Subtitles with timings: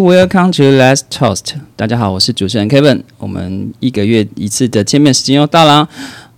[0.00, 1.56] Welcome to Let's Toast。
[1.76, 3.02] 大家好，我是主持人 Kevin。
[3.18, 5.86] 我们一个月一次的见面时间又到了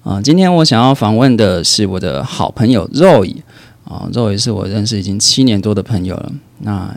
[0.02, 0.20] 啊！
[0.20, 3.36] 今天我想要访问的是我的好朋友 Roy
[3.84, 6.32] 啊，Roy 是我认识已经七年多的朋友了。
[6.58, 6.92] 那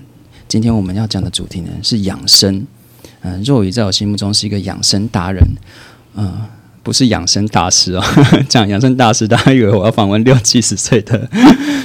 [0.47, 2.65] 今天我们要讲的主题呢是养生。
[3.21, 5.43] 嗯，Roy 在我心目中是一个养生达人。
[6.15, 6.33] 嗯。
[6.85, 8.03] 不是养生大师哦，
[8.47, 11.27] 讲养生大师，大家以为我要访问六七十岁的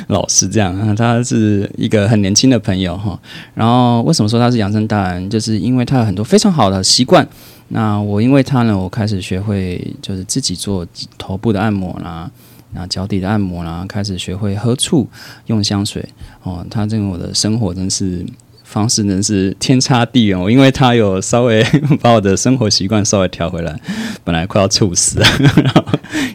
[0.09, 0.76] 老师这样。
[0.95, 3.18] 他是一个很年轻的朋友哈。
[3.54, 5.30] 然后为什么说他是养生达人？
[5.30, 7.26] 就是因为他有很多非常好的习惯。
[7.68, 10.86] 那我因为他呢，我开始学会就是自己做
[11.16, 12.30] 头部的按摩啦，
[12.74, 15.09] 然后脚底的按摩啦，开始学会喝醋、
[15.46, 16.06] 用香水
[16.42, 16.62] 哦。
[16.70, 18.23] 他这个我的生活真是。
[18.70, 21.60] 方式呢是天差地远，我因为他有稍微
[22.01, 23.80] 把我的生活习惯稍微调回来，
[24.23, 25.27] 本来快要猝死了，
[25.60, 25.85] 然后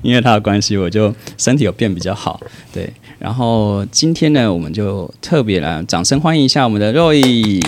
[0.01, 2.37] 因为他的关系，我就身体有变比较好。
[2.73, 7.65] 对，然后今天呢，我们就特别来掌声欢迎一下我们的 Roy。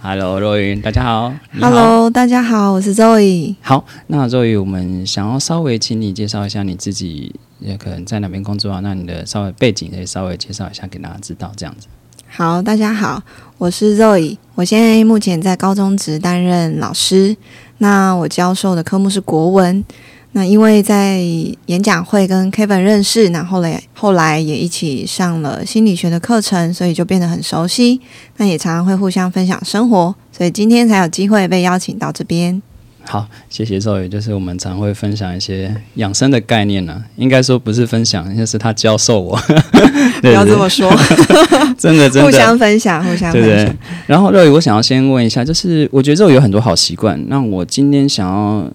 [0.00, 1.32] Hello，Roy，大家好。
[1.60, 3.54] Hello，大家好，我是 Roy。
[3.60, 8.80] 好，那 Roy，我们想要稍微请你介绍一下你自己，也可能在哪边工作啊？
[8.82, 11.86] 那你的稍微背景可以稍微介绍一下给大家知道，这样子。
[12.34, 13.22] 好，大家好，
[13.62, 17.36] 我是 Zoe，我现在目前在高中职担任老师。
[17.78, 19.84] 那我教授的科目是国文。
[20.32, 21.20] 那因为在
[21.66, 28.00] 演讲会跟 Kevin 认识，那后来后来也一起上了心理学的课程，所以就变得很熟悉。
[28.38, 32.60] 那也常常会互相分享生活，所以今天才有机会被邀请到这边。
[33.04, 34.08] 好，谢谢周宇。
[34.08, 39.36] 就是我们常会分享一些养生的概念呢，应该说不是分享，应该是他教授我。
[40.22, 40.90] 不要这么说，
[41.76, 43.76] 真的真的互相分享，互相分享。
[44.06, 48.70] 然后周宇，我想要先问一下，就是我觉得周宇有很多好习惯，那我今天想要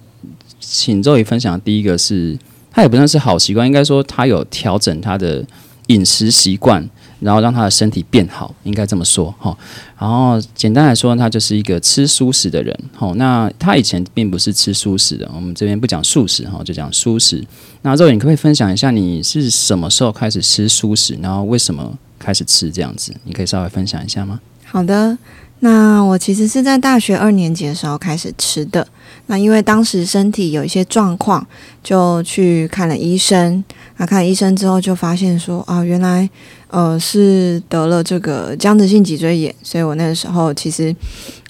[0.59, 2.37] 请周宇分享第一个是，
[2.71, 5.43] 他也不算是好习惯，应该说他有调整他的
[5.87, 6.87] 饮食习惯。
[7.19, 9.57] 然后让他的身体变好，应该这么说哈。
[9.99, 12.77] 然后简单来说，他就是一个吃素食的人。
[12.95, 15.29] 哈，那他以前并不是吃素食的。
[15.33, 17.43] 我们这边不讲素食哈，就讲素食。
[17.81, 21.17] 那肉，你可不可以分享一下你是什么时候开始吃素食？
[21.21, 23.13] 然后为什么开始吃这样子？
[23.23, 24.39] 你可以稍微分享一下吗？
[24.65, 25.17] 好的，
[25.61, 28.87] 那我其实是在大学二年级的时候开始吃的。
[29.25, 31.45] 那因为当时身体有一些状况，
[31.83, 33.63] 就去看了医生。
[33.97, 36.29] 他看医生之后，就发现说啊，原来。
[36.69, 40.93] 呃，是得了这个僵直性脊椎炎，所以我那个时候其实，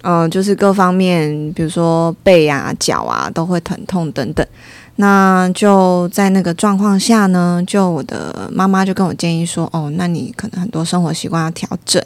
[0.04, 4.46] 呃，就是各方面，比如说背啊、脚啊都会疼痛等等。
[4.98, 12.00] 那就在那个状况下呢，就我的妈妈就跟我建议说，哦，那你可能很多生活习惯要调整，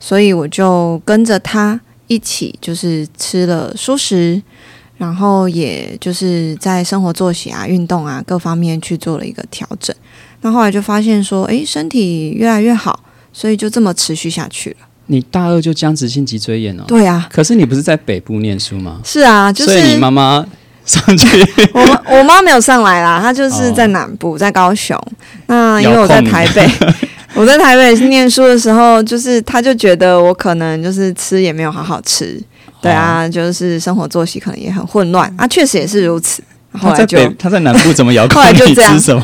[0.00, 4.42] 所以我就跟着她一起，就是吃了蔬食，
[5.00, 9.96] 然后也就是在生活作息啊、运动啊各方面去做了一个调整。
[10.42, 13.00] 那后来就发现说，哎，身体越来越好，
[13.32, 14.76] 所以就这么持续下去了。
[15.06, 16.84] 你大二就僵直性脊椎炎了？
[16.86, 17.26] 对啊。
[17.32, 19.00] 可是你不是在北部念书吗？
[19.02, 19.72] 是啊，就是。
[19.72, 20.46] 所以你妈妈
[20.84, 21.26] 上去？
[21.72, 24.94] 我我妈没有上来啦，她就是在南部，在高雄。
[25.46, 26.68] 那因为我在台北，
[27.34, 32.40] 我在台北念书的时候，就是她就觉得我可能就是吃也没有好好吃，
[32.80, 36.42] 对啊，就是生活作息可能也很混乱啊，确实也是如此。
[36.72, 39.22] 他在北，他在南部怎么遥控 你吃什么？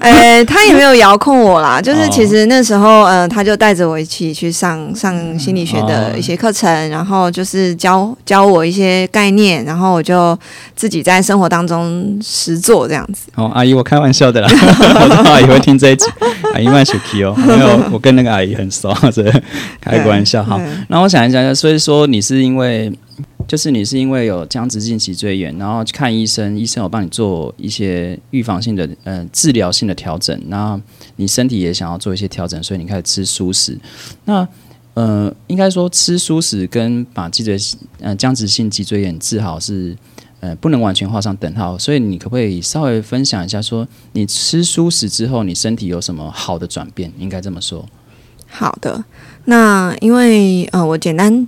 [0.00, 10.38] 哎， 他也没有遥控我啦，就是其实那时候，呃，他就带着我一起去上上心理学的一些课程，然后就是教教我一些概念，然后我就
[10.76, 13.30] 自己在生活当中实做这样子。
[13.36, 16.04] 哦，阿姨，我开玩笑的啦， 我阿姨会听这一集，
[16.52, 19.32] 阿姨慢学习哦，因为我跟那个阿姨很熟，所以
[19.80, 20.60] 开个玩笑哈。
[20.88, 22.92] 那我想一下，所以说你是因为。
[23.48, 30.80] 就是你是因为有僵直性脊椎炎，然后去看医生，医生有帮你做一些预防性的、呃治疗性的调整，然后
[31.16, 33.78] 你身体也想要做一些调整，所以你开始吃素食。
[34.24, 34.48] 那
[34.94, 37.58] 呃，应该说吃素食跟把脊椎
[38.00, 39.94] 呃僵直性脊椎炎治好是
[40.40, 47.12] 呃不能完全画上等号，所以你可不可以稍微分享一下，说你吃素食之后，你身体有什么好的转变？
[47.18, 47.84] 应该这么说。
[48.48, 49.04] 好的，
[49.44, 51.46] 那因为呃，我简单。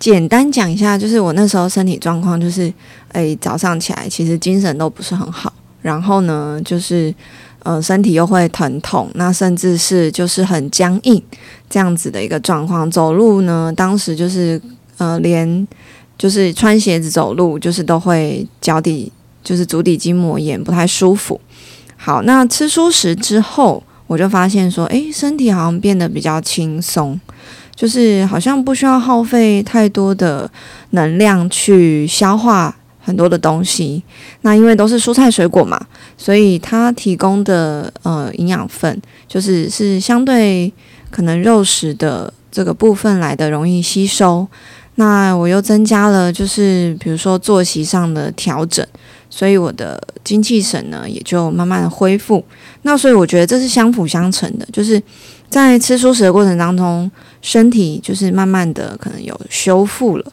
[0.00, 2.72] 简单讲一下，就是我那时候身体状况，就是
[3.12, 5.52] 诶，早上起来其实精神都不是很好，
[5.82, 7.14] 然后呢，就是
[7.62, 11.22] 呃身体又会疼痛，那甚至是就是很僵硬
[11.68, 12.90] 这样子的一个状况。
[12.90, 14.58] 走路呢，当时就是
[14.96, 15.68] 呃连
[16.16, 19.12] 就是穿鞋子走路，就是都会脚底
[19.44, 21.38] 就是足底筋膜炎，不太舒服。
[21.98, 27.20] 好，那吃蔬食之后，我就发现说，诶，身体好像变得比较轻松。
[27.80, 30.50] 就是好像不需要耗费太多的
[30.90, 34.02] 能量去消化很多的东西，
[34.42, 35.80] 那因为都是蔬菜水果嘛，
[36.18, 40.70] 所以它提供的呃营养分就是是相对
[41.10, 44.46] 可能肉食的这个部分来的容易吸收。
[44.96, 48.86] 那我又增加了，就是比如说作息上的调整，
[49.30, 52.44] 所以我的精气神呢也就慢慢的恢复。
[52.82, 55.02] 那所以我觉得这是相辅相成的，就是
[55.48, 57.10] 在吃素食的过程当中，
[57.42, 60.32] 身体就是慢慢的可能有修复了。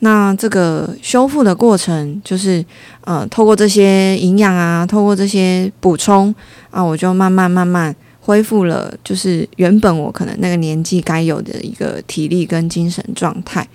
[0.00, 2.64] 那这个修复的过程，就是
[3.00, 6.32] 呃，透过这些营养啊，透过这些补充
[6.70, 13.66] 啊，我就慢慢慢慢恢复了，就是原本我可能那个年纪该有的一个体力跟精神状态。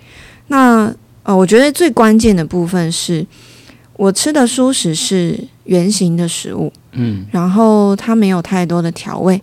[0.48, 0.90] 那
[1.24, 3.26] 呃，我觉得最关键的部分是
[3.96, 9.42] 我吃的蔬食是原形的食物，嗯然后它没有太多的调味。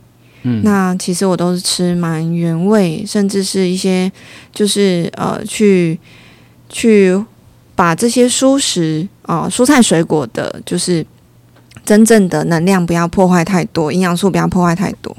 [0.63, 4.11] 那其实我都是吃蛮原味，甚至是一些
[4.53, 5.99] 就是呃去
[6.69, 7.23] 去
[7.75, 11.05] 把这些蔬食啊、蔬菜水果的，就是
[11.85, 15.15] 真正的能量不要破坏太多，营养素不要破坏太多。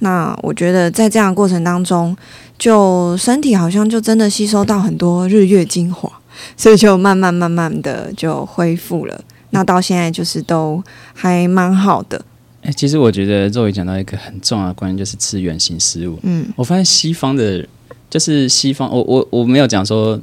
[0.00, 2.16] 那我觉得在这样过程当中，
[2.58, 6.10] 就身体好像就真的吸收到很多日月精华，
[6.56, 9.20] 所以就慢慢慢慢的就恢复了。
[9.50, 10.82] 那到现在就是都
[11.14, 12.24] 还蛮好的，
[12.62, 16.18] 哎、其实我觉得肉也讲到一个很重要的观念，就是吃原形食物。
[16.22, 17.66] 嗯我发现西方的，
[18.08, 20.20] 就是西方，我我我没有讲说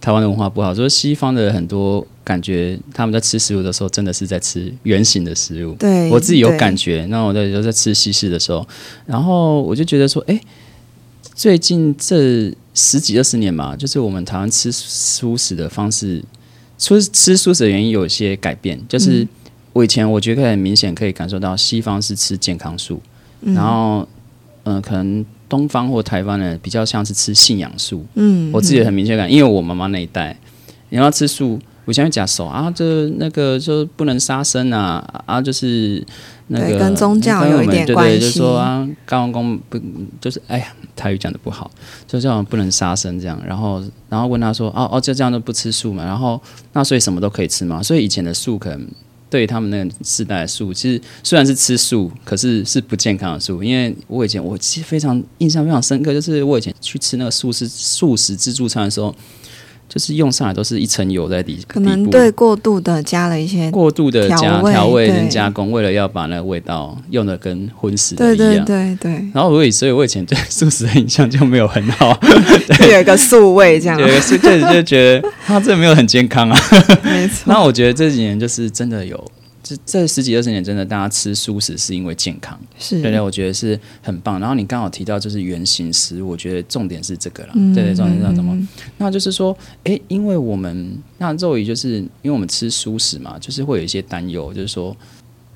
[0.00, 5.74] 台湾的文化不好，说西方的很多感觉，他们在吃食物的时候，真的是在吃原形的食物。
[5.74, 8.66] 对，我自己有感觉，那我在有在吃西式的时候，
[9.06, 10.40] 然后我就觉得说，哎、
[11.34, 16.24] 最近这十几二十年嘛，就是我们台湾吃素食的方式，
[16.78, 19.28] 吃吃素食的原因有一些改变，就是嗯
[19.72, 23.00] 我以前我觉得很明显可以感受到西方是吃健康素，
[23.40, 23.54] 嗯。
[23.54, 24.06] 然后
[24.64, 30.36] 嗯、呃可能东方或台湾呢比较像是吃信仰素，嗯，我自己很明确感，因为我妈妈那一代，
[30.88, 36.02] 你要吃素，我现在讲手啊，这那个就不能杀生啊啊，就是
[36.46, 38.30] 那个对跟宗教有一点对对，就关系。
[38.30, 39.78] 说啊，高王公不
[40.20, 41.70] 就是哎呀，台语讲的不好，
[42.06, 46.40] 就这样不能杀生这样，然后然后问他说，哦哦，就这样都不吃素嘛，然后
[46.72, 48.86] 那所以什么都可以吃嘛，所以以前的素可能。
[49.32, 53.64] 对他们那个世代的素，其实虽然是吃素，可是是不健康的素。
[53.64, 59.14] 因为我以前我其实非常印象非常深刻，就是我以前去吃那个素食素食自助餐的时候，
[59.92, 68.64] 就是用上来都是一层油在底可能对过度的加了一些，过度的加调味调味跟加工，为了要把那个味道用的跟荤食的对对一样。
[68.64, 72.18] 对对，然后我以所以我以前对素食的印象就没有很好，
[72.78, 76.58] 就有一个素味这样，对，是就就觉得它 这没有很健康啊。
[77.02, 77.44] 没错。
[77.52, 79.22] 那我觉得这几年就是真的有，
[79.76, 82.58] 这这十几二十年真的大家吃素食是因为健康。
[82.78, 84.38] 是，对对，我觉得是很棒。
[84.38, 87.50] 然后你刚好提到就是原型食物，我觉得重点是这个了。
[87.54, 88.54] 嗯对对，重点是什么？
[88.54, 94.96] 嗯那就是说，哎，因为我们那肉鱼就是因为我们吃素食嘛，就是会有一些担忧，就是说，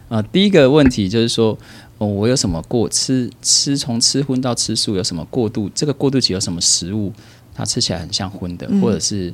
[0.09, 1.57] 呃，第一个问题就是说，
[1.99, 5.69] 哦，我有什么过吃吃从吃荤到吃素有什么过渡？
[5.75, 7.13] 这个过渡期有什么食物
[7.55, 9.33] 它吃起来很像荤的，嗯或者是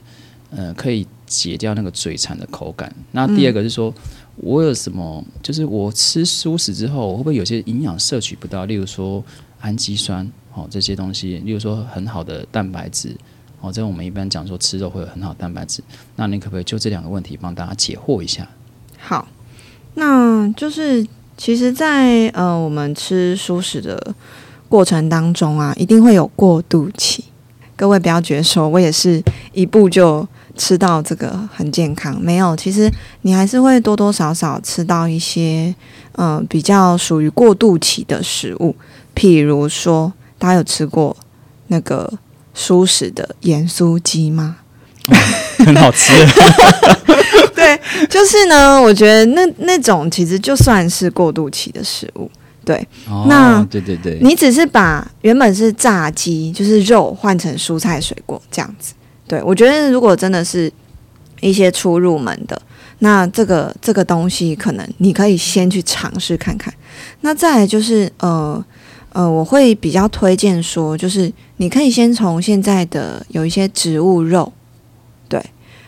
[0.51, 2.95] 呃可以解掉那个嘴馋的口感？
[3.13, 3.93] 那第二个是说。
[4.37, 5.25] 我有什么？
[5.43, 8.65] 就是我吃素食之后，我会不会有些营养摄取不到？
[8.65, 9.23] 例如说
[9.61, 13.17] 氨基酸，哦这些东西，例如说很好的蛋白质，
[13.61, 15.83] 哦，这我们一般讲说吃肉会有很好的蛋白质。
[16.17, 18.49] 那你可不可以就这两个问题帮大家解惑一下？
[18.99, 19.29] 好，
[19.95, 24.15] 那就是其实在，呃我们吃素食的
[24.69, 27.25] 过程当中啊，一定会有过渡期。
[27.77, 29.23] 各位不要觉得说我也是
[29.53, 32.91] 一步就吃到这个很健康，没有，其实
[33.23, 35.75] 你还是会多多少少吃到一些，
[36.13, 38.75] 呃，比较属于过渡期的食物，
[39.15, 41.17] 譬如说，大家有吃过
[41.69, 42.13] 那个
[42.55, 44.57] 素食的盐酥鸡吗？
[45.59, 46.13] 很好吃，
[47.55, 52.31] 对，就是呢，我觉得那那种其实就算是过渡期的食物。
[52.65, 52.77] 对
[53.09, 58.95] 哦那对对对，你只是把原本是炸鸡，就是肉换成蔬菜水果这样子。
[59.33, 60.71] 对我觉得，如果真的是
[61.41, 62.61] 一些初入门的，
[62.99, 66.71] 那这个这个东西可能你可以先去尝试看看。
[67.23, 68.63] 那再来就是呃
[69.15, 74.53] 呃，我会比较推荐说，就是你可以先从现在的有一些植物肉，
[75.31, 75.43] 对，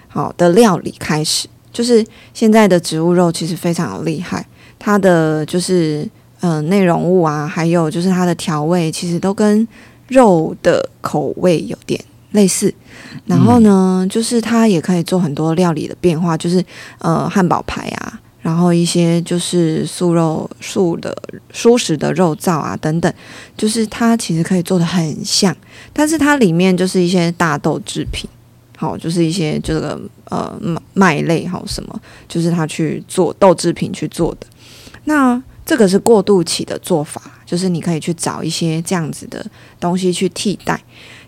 [0.08, 1.46] 好的料理开始。
[1.70, 4.46] 就是现在的植物肉其实非常的厉害，
[4.78, 6.08] 它的就是
[6.40, 9.68] 呃内容物啊，还有就是它的调味，其实都跟
[10.08, 12.02] 肉的口味有点
[12.34, 12.72] 类似。
[13.26, 16.64] 然后呢，就是它也可以做很多料理的变化，就是
[16.98, 21.16] 呃汉堡排啊，然后一些就是素肉素的
[21.52, 23.12] 素食的肉燥啊等等，
[23.56, 25.56] 就是它其实可以做的很像，
[25.92, 28.28] 但是它里面就是一些大豆制品。
[28.76, 34.46] 好，就是一些这个呃麦麦类，好什么，就是他去做豆制品去做的。
[35.04, 39.44] 那这个是过渡期的做法，就是你可以去找一些这样子的
[39.78, 40.80] 东西去替代，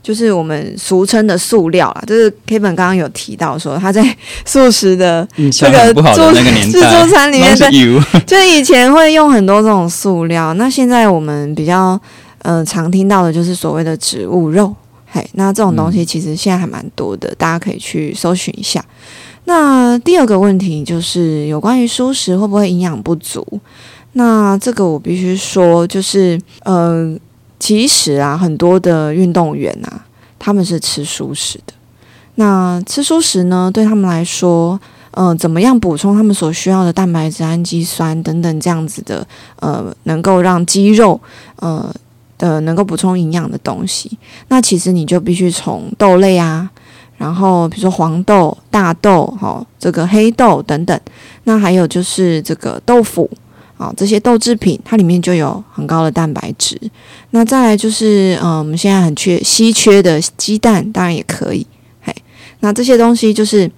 [0.02, 2.02] 就是我们俗称的塑料啦。
[2.06, 4.02] 就是 Kevin 刚刚有提到说他在
[4.44, 12.00] 素食的这个自助餐里面的， 就以前会用很多这种塑料，那现在我们比较
[12.42, 14.74] 呃常听到的就是所谓的植物肉。
[15.08, 18.84] 嘿，那这种东西其实现在还蛮多的，大家可以去搜寻一下。
[19.44, 23.46] 那第二个问题就是有关于蔬食会不会营养不足？
[24.18, 27.14] 那这个我必须说，就是呃，
[27.60, 30.04] 其实啊，很多的运动员啊，
[30.38, 31.74] 他们是吃蔬食的。
[32.36, 34.80] 那吃蔬食呢，对他们来说，
[35.10, 39.26] 嗯，怎么样补充他们所需要的蛋白质、氨基酸等等这样子的，
[39.60, 41.20] 呃，能够让肌肉，
[41.56, 41.94] 呃。
[42.38, 44.18] 的能够补充营养的东西，
[44.48, 46.68] 那其实你就必须从豆类啊，
[47.16, 51.00] 然后比如说黄豆、大豆、哈这个黑豆等等，
[51.44, 53.30] 那还有就是这个豆腐
[53.76, 56.80] 啊这些豆制品，它里面就有很高的蛋白质。
[57.30, 61.66] 那再来就是嗯，我们现在很缺稀缺的鸡蛋，当然也可以。
[62.00, 62.14] 嘿，
[62.60, 63.70] 那这些东西就是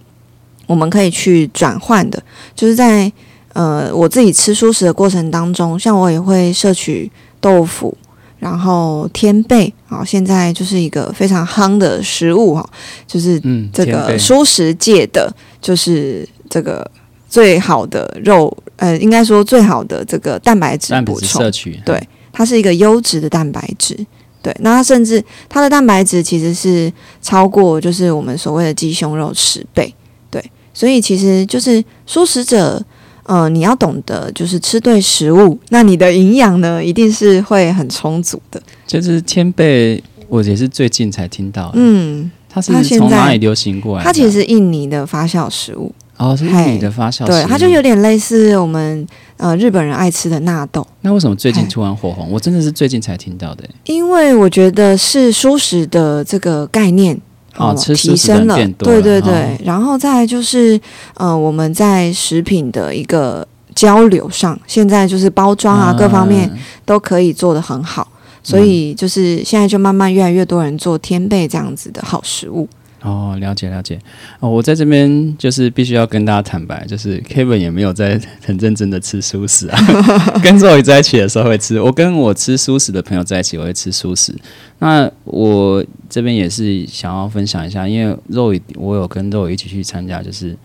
[0.66, 2.22] 我们可以去转换的，
[2.54, 3.10] 就是在
[3.52, 7.96] 呃我自己吃素食的过程当中，像我也会摄取豆腐。
[8.40, 12.64] 然后天贝啊，现在就是一个非常夯的食物哈，
[13.04, 15.28] 就是这个素食界的，
[15.60, 16.88] 就是这个
[17.28, 23.94] 最好的肉，呃，应该说最好的这个蛋白质补充摄取，对，它是一个优质的蛋白质，
[24.42, 29.94] 对，那它甚至它的蛋白质其实是超过就是我们所谓的鸡胸肉十倍，
[30.30, 30.42] 对，
[30.74, 32.84] 所以其实就是素食者。
[33.24, 38.58] 呃，你要懂得就是吃对食物，那你的营养呢，一定是会很充足的。
[38.86, 41.70] 就是天贝，我也是最近才听到。
[41.74, 44.02] 嗯，它是从哪里流行过来？
[44.02, 45.92] 它其实印尼的发酵食物。
[46.18, 47.24] 哦，是印尼的发酵。
[47.24, 49.06] 对，它就有点类似我们
[49.38, 50.86] 呃日本人爱吃的纳豆。
[51.00, 52.30] 那为什么最近突然火红？
[52.30, 53.64] 我真的是最近才听到的。
[53.86, 57.18] 因为我觉得是舒食的这个概念。
[57.56, 60.80] 哦，提升了，对对对，然后再就是，
[61.14, 63.44] 呃，我们在食品的一个
[63.74, 66.48] 交流上，现在就是包装啊，各方面
[66.84, 68.06] 都可以做得很好，
[68.44, 72.68] 所以就是现在就慢慢越来越多人做天贝这样子的好食物。
[73.02, 73.96] 哦，了解了解。
[74.40, 79.78] 哦，我在这边就是必须要跟大家坦白，就是 Kevin 也没有在很认真的吃素食啊。
[80.42, 84.34] 跟 Zoe 在一起的时候会吃，我跟我吃素食的朋友在一起，我会吃素食。
[84.80, 90.56] 那我这边也是想要分享一下，因为肉一我有跟肉一起去参加，就是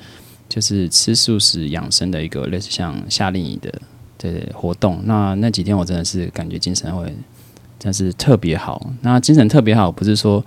[0.50, 3.72] 就是吃素食养生的一个类似像夏令营的
[4.18, 5.00] 的活动。
[5.06, 7.16] 那那几天我真的是感觉精神会
[7.78, 8.90] 真是特别好。
[9.02, 10.44] 那精神特别好，不是说。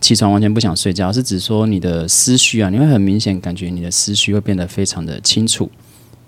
[0.00, 5.70] 起床完全不想睡觉，是指说你的思绪啊，你会很明显感觉你的思绪会变得非常的清楚，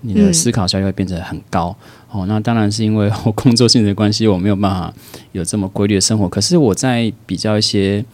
[0.02, 1.74] 你的思考效率会变得很高。
[2.10, 4.92] 哦，那当然是因为我工作性质的关系，我没有办法
[5.32, 6.28] 有这么规律的生活。
[6.28, 8.04] 可是我在比较一些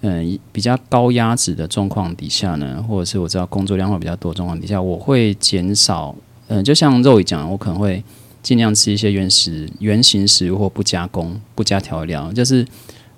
[0.00, 6.12] 嗯比较高压值的状况底下呢，或者是我知道工作量会比较多状况底下，我会减少
[6.48, 8.02] 嗯，就像肉一讲，我可能会
[8.42, 12.66] 尽量吃一些原始原形食物或不加工、不加调料，就是。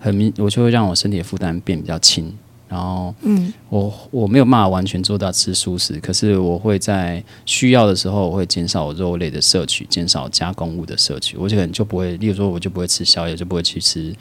[0.01, 2.33] 很明，我就会让我身体的负担变比较轻，
[2.69, 14.15] 然后，嗯，我我没有办法完全做到吃素食，可是我会在需要的时候，我会减少肉类的摄取，减少加工物的摄取，我就可能就不会，例如说，我就不会吃宵夜，就不会去吃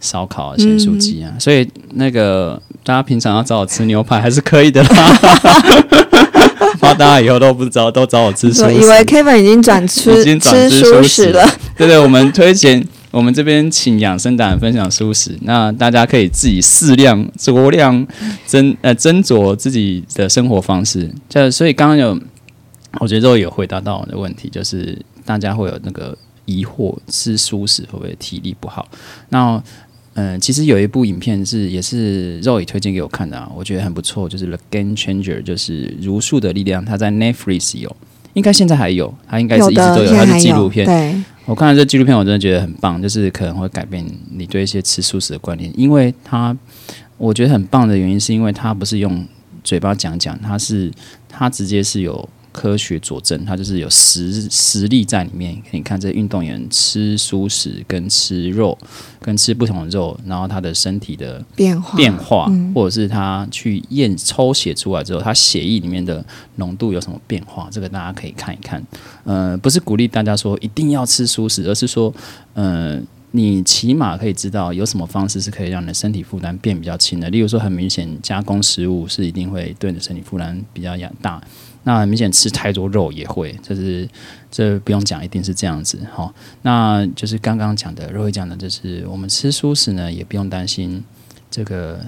[0.00, 5.18] 烧烤啊、咸酥鸡啊，所以那个大家平常要找我吃牛排还是可以的啦，
[6.78, 11.44] 怕大家以后都不知道，都找我吃素食，以为 Kevin 已经转吃吃素食了，
[11.76, 12.86] 对对，我们推荐。
[13.14, 18.04] 我们这边请养生达人分享素食，那大家可以自己适量酌量
[18.44, 21.08] 斟呃斟酌自己的生活方式。
[21.28, 22.20] 就所以刚刚有，
[22.98, 28.88] 我觉得都有回答到我的问题，就是大家会有那个疑惑，吃素食会不会体力不好？
[29.28, 29.62] 那
[30.14, 37.94] 嗯，其实有一部影片是也是肉也推荐给我看的啊，我觉得很不错，就是《The Game Changer》，就是如数的力量，它在 Netflix 有，
[38.32, 40.84] 应该现在还有，它应该是一直都有，它是纪录片。
[40.84, 41.14] 对。
[41.46, 46.56] 我看了这纪录片，我真的觉得很棒，就是可能会改变你对一些吃素食的观念，因为它
[47.18, 49.26] 我觉得很棒的原因，是因为它不是用
[49.62, 50.90] 嘴巴讲讲，它是
[51.28, 52.28] 它直接是有。
[52.54, 55.60] 科学佐证，它就是有实实力在里面。
[55.72, 58.78] 你看，这运动员吃素食跟吃肉，
[59.20, 66.24] 跟吃不同的肉，然后他的身体的变化变化，或者是他去验抽血出来之后，他血液里面的
[66.56, 68.80] 浓度有什么变化，这个大家可以看一看。
[69.24, 72.14] 呃，不是鼓励大家说一定要吃素食，而是说，
[72.52, 73.00] 呃，
[73.32, 77.28] 你起码可以知道有什么方式是可以让你的身体负担变比较轻的。
[77.30, 81.42] 例如说，很明显加工食物是一定会对你的身体负担比较大。
[81.84, 84.08] 那很明显吃太多肉也会，就是
[84.50, 86.32] 这不用讲，一定是这样子哈。
[86.62, 91.02] 那就是刚刚讲的，肉会讲的，就是我们吃素食呢，也不用担心
[91.50, 92.00] 这个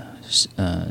[0.57, 0.83] 呃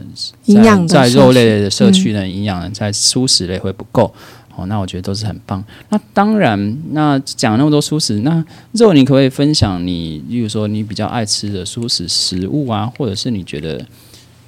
[0.46, 4.14] 营养在肉类的摄取呢，营养在素食类会不够。
[4.58, 5.62] 哦，那我觉得都是很棒。
[5.90, 13.86] 那当然，那讲那么多素食，那肉你可不可以分享你，例如说你比较爱吃的素食食物啊，或者是你觉得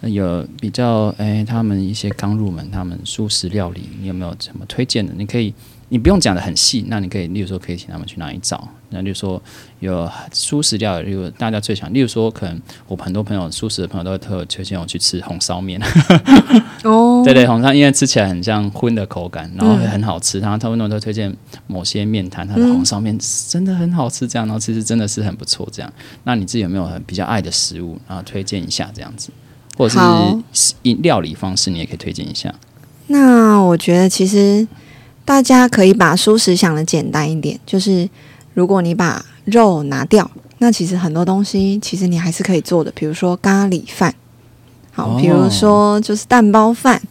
[0.01, 5.13] 有比较哎，他们一些刚入门，他们素食料理，你有没有什么推荐的？
[5.18, 5.54] 你可以。
[5.89, 8.68] 你不用讲的很细，那你可以，例如说，可以请他们去哪里找？
[8.89, 9.42] 那例如说，
[9.80, 15.82] 有素食料理，例如大家最想，例如说，可能我很多朋友素食的朋友都会特推荐我去吃红烧面。
[16.84, 20.42] 哦，对对，红烧因为吃起来很像荤的口感，然后很好吃。
[20.42, 21.34] 然后他们都推荐
[21.68, 25.66] 某些面摊，他的红烧面真的很好吃，这样，然后其实真的是很不错。
[25.72, 25.89] 这样，
[26.25, 29.30] 那你自己有没有很比较爱的食物，然后推荐一下这样子，
[29.77, 29.98] 或者
[30.51, 32.53] 是料理方式，你也可以推荐一下。
[33.07, 34.67] 那我觉得其实。
[35.27, 38.10] 大家可以把素食想的简单一点，就是
[38.53, 44.15] 如果你把肉拿掉，那其实很多东西其实你还是可以做的，比如说咖喱饭，
[44.93, 47.01] 好，比如说就是蛋包饭，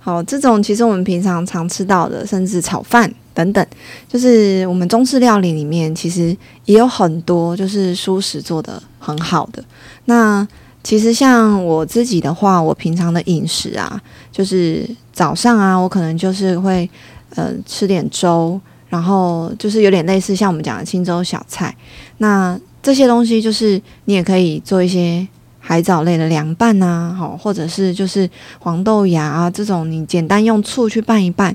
[0.00, 3.66] 好，这种其实我们平常常吃到的，甚至炒饭等等，
[4.08, 9.62] 就是我们中式料理里面其实也有很多就是素食做的很好的。
[10.06, 10.48] 那
[10.86, 14.00] 其实像我自己的话，我平常的饮食啊，
[14.30, 16.88] 就是早上啊，我可能就是会。
[17.34, 21.74] 呃，吃点粥，然后就是有点类似像我们讲的清粥小菜。
[22.18, 25.26] 那这些东西就是你也可以做一些
[25.58, 31.54] 海藻类的凉拌啊，好，或者是就是黄豆芽啊这种，你简单用醋去拌一拌，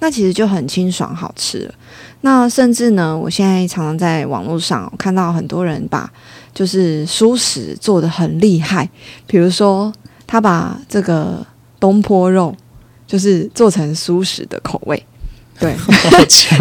[0.00, 1.74] 那其实就很清爽好吃了。
[2.22, 6.12] 那甚至呢，我现在常常在网络上看到很多人把
[6.54, 8.88] 就是蔬食做的很厉害，
[9.26, 9.92] 比如说
[10.26, 11.46] 他把这个
[11.80, 12.54] 东坡肉
[13.06, 15.02] 就是做成蔬食的口味。
[15.60, 15.76] 对，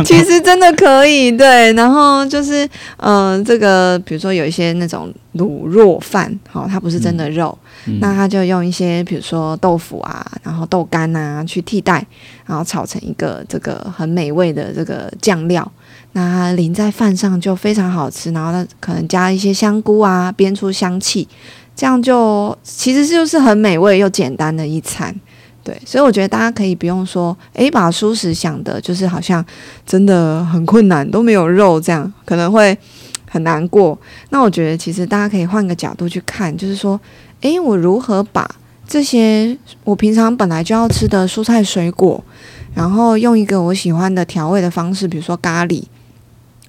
[0.05, 1.31] 其实真的可以。
[1.31, 7.57] 对，然后就是，嗯，这个比如说有一些那种卤肉饭，好，它不是真的肉，
[7.99, 12.05] 那它就用一些比如说豆腐啊，然后豆干啊去替代，
[12.45, 15.71] 然后炒成一个这个很美味的这个酱料，
[16.13, 18.31] 那淋在饭上就非常好吃。
[18.31, 21.27] 然后它可能加一些香菇啊，煸出香气，
[21.75, 25.15] 这样就其实就是很美味又简单的一餐。
[25.63, 29.45] 对，所以我觉得大家可以不用说，诶，把素食想的就是好像
[29.85, 32.75] 真的很困难，都没有肉这样，可能会
[33.29, 33.95] 很难过。
[34.31, 36.99] 那我觉得其实大家可以换个角度去看，就是说，
[37.41, 38.49] 诶，我如何把
[38.87, 42.23] 这些我平常本来就要吃的蔬菜水果，
[42.73, 45.83] 然后用一个我喜欢的调味的方式，比如说咖喱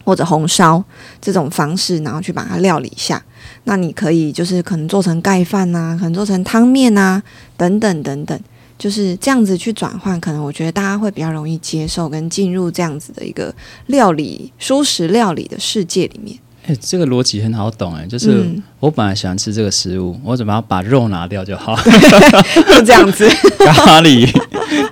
[0.04, 0.82] 或者红烧
[1.20, 3.22] 这种方式，然后去把它料理一下。
[3.64, 7.22] 那你可以就是可能做成盖饭呐，可能做成汤面呐，
[7.56, 8.40] 等等等等。
[8.78, 13.54] 就是这样子去转换，可能我觉得大家会比较容易接受跟进入这样子的一个
[13.86, 16.36] 料理、舒食料理的世界里面。
[16.66, 18.44] 哎，这个逻辑很好懂哎，就是
[18.78, 21.76] 我本来喜欢吃这个食物，我怎么要把肉拿掉就好？
[22.70, 24.30] 就这样子，咖喱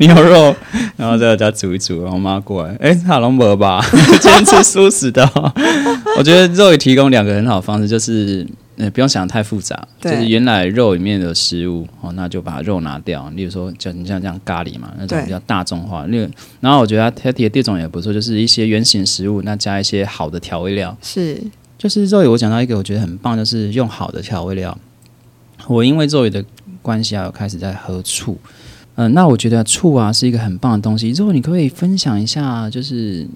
[0.00, 0.54] 牛肉，
[0.96, 3.80] 然后在家煮一煮，然后妈过来，哎，塔龙伯吧，
[4.20, 5.28] 今天吃素食的。
[6.18, 8.46] 我觉得肉也提供两个很好的方式，就是。
[8.76, 13.28] 呃，不用想太复杂，就是原来肉里面的食物哦，那就把肉拿掉。
[13.36, 16.06] 例如说，就你像这样咖喱嘛，那种比较大众化。
[16.08, 16.16] 那
[16.60, 20.96] 然后我觉得它提的第二种也不错，就是一些原形食物，那加一些好的调味料。
[21.02, 21.38] 是，
[21.80, 24.76] 就是肉里我讲到一个我觉得很棒，就是用好的调味料。
[25.66, 26.44] 我因为肉里的
[26.82, 28.36] 关系啊，开始在喝醋。
[28.96, 31.08] 嗯，那我觉得醋啊是一个很棒的东西。
[31.12, 33.26] 肉，你可以分享一下，就是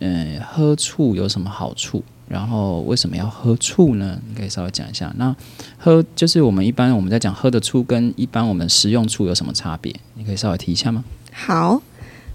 [0.00, 2.04] 嗯，喝醋有什么好处？
[2.28, 4.20] 然后为什么要喝醋呢？
[4.28, 5.10] 你可以稍微讲一下。
[5.16, 5.34] 那
[5.78, 9.94] 喝就是我们一般我们在讲喝的醋跟一般我们食用醋有什么差别？
[10.12, 11.02] 你可以稍微提一下吗？
[11.32, 11.80] 好，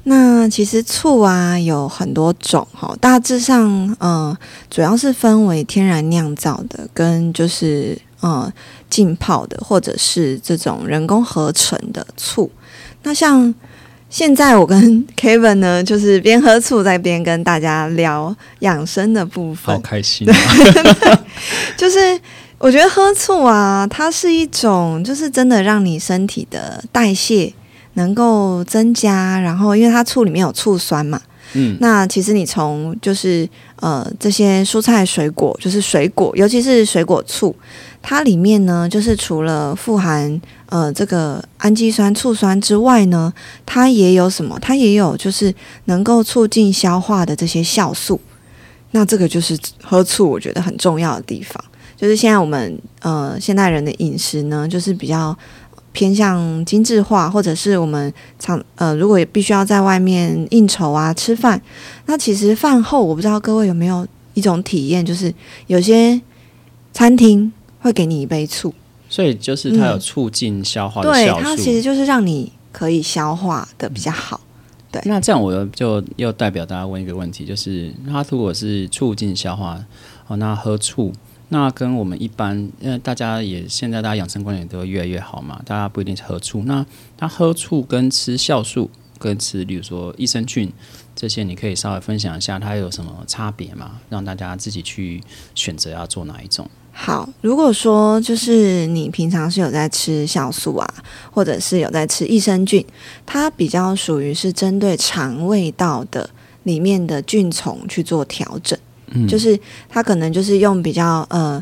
[0.10, 4.36] 那其实醋啊有很多种哈，大致上嗯
[4.68, 8.52] 主要是分为天然酿造的跟就是嗯
[8.90, 12.50] 浸泡的或者是这种人工合成的醋。
[13.04, 13.54] 那像
[14.10, 20.26] 现在我跟 Kevin 呢，就是边喝醋在边跟大家聊养生的部分，好开心。
[21.78, 22.20] 就是
[22.58, 27.54] 我觉得喝醋啊，它是一种，就是真的让你身体的代谢
[28.00, 31.22] 能够增加，然后因为它醋里面有醋酸嘛，
[31.54, 37.54] 嗯，那其实你从就是呃这些蔬菜水果，就是水果，尤其是水果醋。
[38.02, 43.34] 它里面呢，就是除了富含呃这个氨基酸、醋酸之外呢，
[43.66, 44.58] 它也有什么？
[44.62, 45.54] 它也有就是
[45.86, 48.22] 能够促进消化的这些酵素。
[48.92, 51.62] 那这个就是喝醋我觉得很重要的地方。
[51.98, 55.38] 就是现在我们呃现代人的饮食呢，就是比较
[55.92, 61.62] 偏向精致化，或者是我们常呃，如果也必须要在外面应酬啊吃饭，
[62.06, 65.34] 那其实饭后我不知道各位有没有一种体验，就是
[65.68, 66.20] 有些
[66.94, 68.74] 餐厅会给你一杯醋，
[69.10, 71.28] 所以就是它有促进消化的对。
[71.42, 74.40] 它其实就是让你可以消化的比较好。
[74.92, 79.80] 对那这样我就又代表大家问一个问题，就是它如果是促进消化，
[80.28, 81.14] 哦，那喝醋，
[81.50, 86.86] 那跟我们一般，因为大家也现在大家养生观念都越来越好嘛，大家不一定是喝醋，那
[87.18, 90.72] 它喝醋跟吃酵素跟吃，比如说益生菌
[91.16, 94.00] 这些，你可以稍微分享一下它有什么差别吗？
[94.10, 95.22] 让大家自己去
[95.56, 96.70] 选择要做哪一种。
[96.92, 100.94] 好，如果说就是你平常是有在吃酵素啊，
[101.32, 102.86] 或者是有在吃益生菌，
[103.26, 106.30] 它比较属于是针对肠胃道的
[106.64, 108.78] 里面的菌虫去做调整，
[109.28, 111.62] 就是它可能就是用比较呃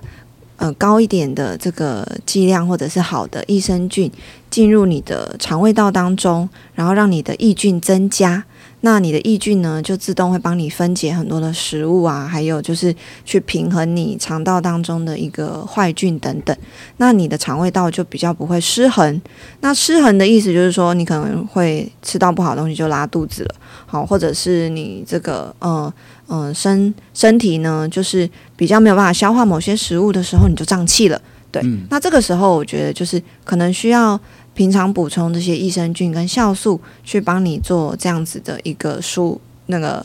[0.57, 4.11] 呃高一点的这个剂量或者是好的益生菌
[4.49, 8.43] 进入你的肠胃道当中，然后让你的益菌增加。
[8.81, 16.55] 那你的抑菌呢，就自动会帮你分解很多的食物啊，还有就是去平衡你肠道当中的一个坏菌等等。
[16.97, 19.19] 那你的肠胃道就比较不会失衡。
[19.61, 23.55] 那失衡的意思就是说，你可能会吃到不好的东西就拉肚子了，
[23.87, 25.91] 好，或者是你这个呃
[26.27, 31.21] 呃身身体呢，就是比较没有办法消化某些食物的时候，你就胀气了。
[31.51, 34.19] 对，那这个时候我觉得就是可能需要。
[34.57, 40.03] 平常补充这些益生菌跟酵素，去帮你做这样子的一个舒那个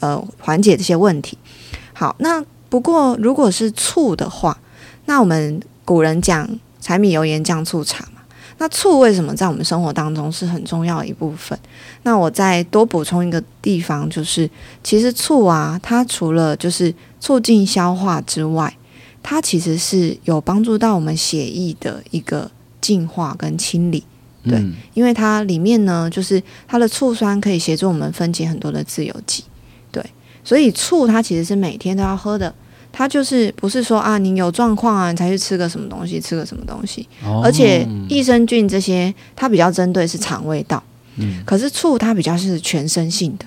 [0.00, 1.38] 呃缓解这些问题。
[1.92, 4.58] 好，那不过如果是醋的话，
[5.04, 8.11] 那我们古人讲柴米油盐酱醋茶嘛，
[8.62, 11.58] 那醋为什么在我们生活当中是很重要的一部分？
[12.04, 14.48] 那我再多补充一个地方，就是
[14.84, 18.72] 其实醋啊，它除了就是促进消化之外，
[19.20, 22.48] 它其实是有帮助到我们血液的一个。
[22.80, 24.02] 净化跟清理，
[24.42, 24.60] 对，
[24.92, 29.44] 因为它里面呢，就是它的醋酸可以协助我们分解很多的自由基，
[29.92, 30.04] 对，
[30.42, 32.52] 所以醋它其实是每天都要喝的，
[32.92, 37.08] 它就是不是说啊，你有状况啊，你才去吃个什么东西，吃个什么东西，
[37.42, 40.82] 而且益生菌这些它比较针对是肠胃道，
[41.16, 43.46] 嗯，可是醋它比较是全身性的，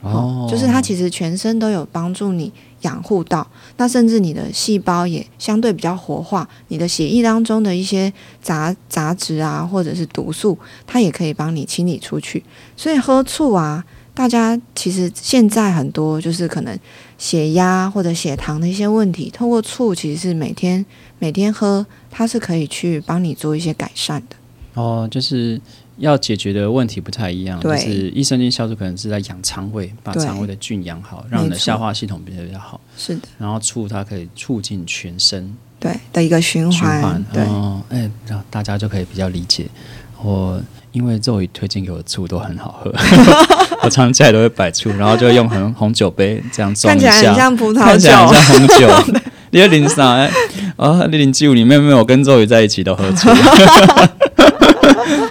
[0.00, 2.52] 哦，就是它其实全身都有帮助你。
[2.82, 3.44] 养护到，
[3.78, 10.56] 那甚至你的细胞也相对比较活化，你的血液当中的一些杂杂质啊，或者是毒素，
[10.86, 12.44] 它也可以帮你清理出去。
[12.76, 16.78] 所以喝醋啊，大家其实现在很多就是可能
[17.18, 20.84] 血压或者血糖的一些问题，透过醋其实是每天
[21.18, 24.36] 每天喝，它是可以去帮你做一些改善的。
[24.74, 25.60] 哦，就是。
[25.98, 32.78] 要解决的问题不太一样，就是益生菌酵素可能是在养肠胃，把肠胃的菌养好，让你的消化系统变得比较好。
[32.98, 37.24] 是的，然后醋它可以促进全身对的一个循环。
[37.32, 37.42] 对，
[37.88, 39.66] 哎，然后大家就可以比较理解。
[40.22, 40.60] 我
[40.96, 42.90] 因为肉宇推荐给我的醋都很好喝，
[43.84, 49.20] 我常常家里都会摆醋，然后就用红红酒杯这样装一下，看起来像葡萄酒，看起来像红酒。
[49.50, 50.26] 你要零三？
[50.76, 53.28] 啊，零零七五里面没有跟周宇在一起都喝醋。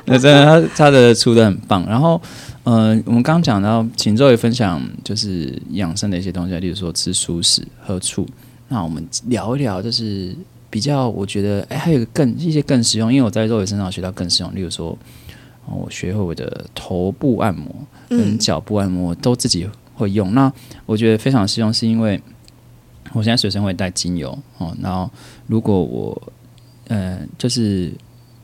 [0.05, 1.83] 那真的，他他的醋都很棒。
[1.89, 2.21] 然后，
[2.63, 8.27] 呃，我们刚刚讲到，请周宇分享就是养生的一些东西，例如说吃素食、喝醋。
[8.67, 10.35] 那我们聊一聊，就是
[10.69, 14.55] 比较，我觉得，哎，还有个更一些更实用，因为我在肉伟身上学到更实用。
[14.55, 14.95] 例如说，
[15.67, 17.73] 我学会我的头部按摩
[18.09, 20.33] 跟脚部按摩都自己会用。
[20.33, 20.51] 那
[20.85, 22.21] 我觉得非常实用，是因为
[23.13, 24.75] 我现在随身会带精油哦。
[24.81, 25.09] 然后，
[25.47, 26.21] 如果我，
[26.87, 27.91] 呃，就是。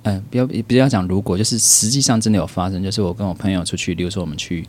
[0.04, 4.68] 嗯，不要不要讲，如果就是实际上真的有发生，就是我跟我朋友出去，比如说我们去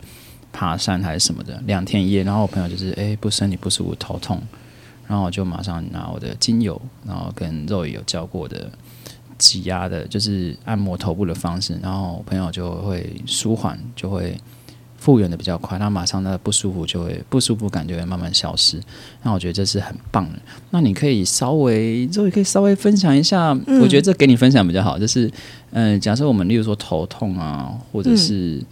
[0.51, 4.39] 爬山还是什么的，两天一夜，然后我朋友就是哎不身体不舒服头痛，
[5.07, 8.69] 然后我就马上拿我的精油，然后跟肉也有教过的
[9.37, 14.37] 挤压的，就是按摩头部的方式，然后我朋友就会舒缓，就会。
[14.95, 18.79] 复原的比较快，那马上那不舒服就会不舒服感就会慢慢消失。
[19.21, 20.39] 那我觉得这是很棒的。
[20.69, 23.49] 那你可以稍微，之后可以稍微分享一下。
[23.81, 25.29] 我觉得这给你分享比较好，就是
[25.71, 28.63] 嗯，假设我们例如说头痛啊，或者是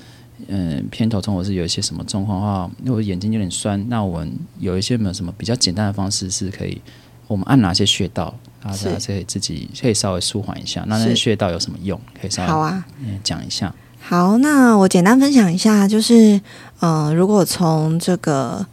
[0.47, 6.81] 嗯偏头痛，或是有一些什么状况的话，因为眼睛有点酸，那我们有一些没有什么比较简单的方式是可以，
[7.27, 10.83] 我们按哪些穴道，大家可以自己可以稍微舒缓一下。
[10.87, 11.99] 那那些穴道有什么用？
[12.19, 12.83] 可以稍微好啊，
[13.23, 13.73] 讲一下。
[13.99, 16.41] 好，那我简单分享一下，就是，
[16.79, 18.65] 呃，如果从这个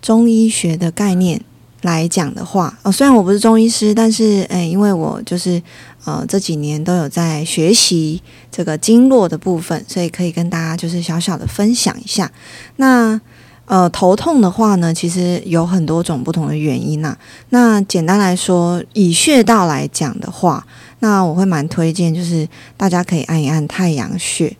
[0.00, 1.40] 中医学的概念
[1.82, 5.60] 来讲的话，呃，虽然我不是中医师，但是，诶，因为我就是，
[6.04, 8.22] 呃，这几年都有在学习
[8.52, 12.30] 这个经络的部分，所以可以跟大家就是小小的分享一下。
[12.76, 13.20] 那，
[13.68, 17.16] 呃，头痛的话呢，其实有很多种不同的原因呐。
[17.50, 20.66] 那简单来说，以穴道来讲的话。
[21.00, 24.56] 那我会蛮推荐，就是大家可以按一按太阳穴，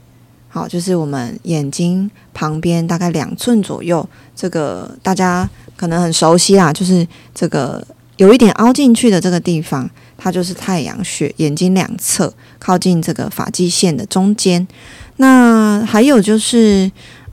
[0.49, 7.85] 好，就是我们眼睛旁边大概两寸左右，这个大家可能很熟悉啦，就是这个
[8.19, 14.69] 有一点凹进去的这个地方，它就是太阳穴，眼睛两侧靠近这个发际线的中间。
[15.17, 16.89] 那还有就是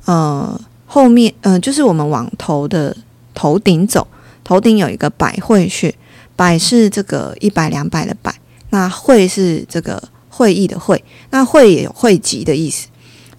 [0.05, 0.59] 呃
[0.95, 2.95] 后面呃就是我们往头的
[3.33, 4.07] 头顶走，
[4.45, 5.93] 头顶有一个百会穴，
[6.37, 8.33] 百是这个一百两百的百。
[8.69, 12.87] 那会是这个会议的会，那会也有汇集的意思。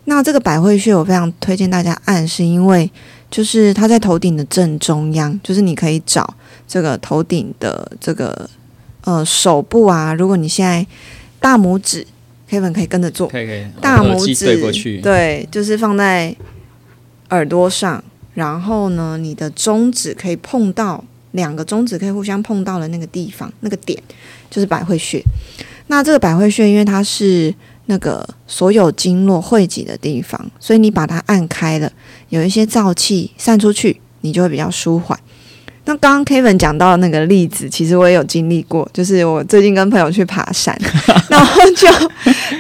[0.05, 2.91] 那这个百会穴我非常推荐大家按，是因为
[3.31, 6.35] 就是它在头顶的正中央，就是你可以找
[6.69, 8.47] 这个头顶的这个
[9.05, 10.13] 呃手部啊。
[10.13, 10.87] 如果你现在
[11.41, 12.07] 大拇指
[12.51, 16.37] ，Kevin 可以跟着做，可以可以，大拇指对，对，就是放在
[17.31, 18.03] 耳朵上，
[18.35, 24.03] 然后呢，你的中指可以碰到两个中指可以互相碰到的那个地方，那个点。
[24.49, 25.21] 就是百会穴，
[25.89, 27.53] 那这个百会穴，因为它是
[27.87, 31.93] 那个所有经络汇集的地方，所以你把它按开了，
[32.29, 35.19] 有一些燥气散出去，你就会比较舒缓。
[35.85, 40.79] 那刚刚 Kevin 讲到那个例子，其实我也有经历过，就是我最近跟朋友去爬山，
[41.29, 41.89] 然后就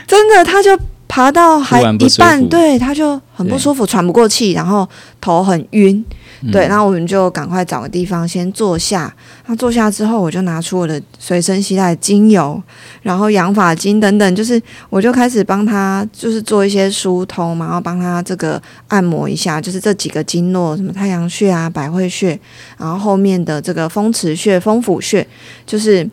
[0.09, 0.76] 真的他就
[1.08, 4.88] 爬到还一半，对，他就很不舒服，喘不过气，然后
[5.20, 6.04] 头很晕。
[6.52, 9.12] 对，然后我们就赶快找个地方先坐下。
[9.46, 12.62] 那坐下之后，我就拿出我的随身携带精油，
[13.02, 22.38] 然后养发精等等，就是我就开始帮他，就是做一些疏通嘛，然后帮他这个按摩一下，就是这几个经络，什么太阳穴啊、百会穴，
[22.76, 25.26] 然后后面的这个风池穴、风府穴，
[25.64, 26.08] 就是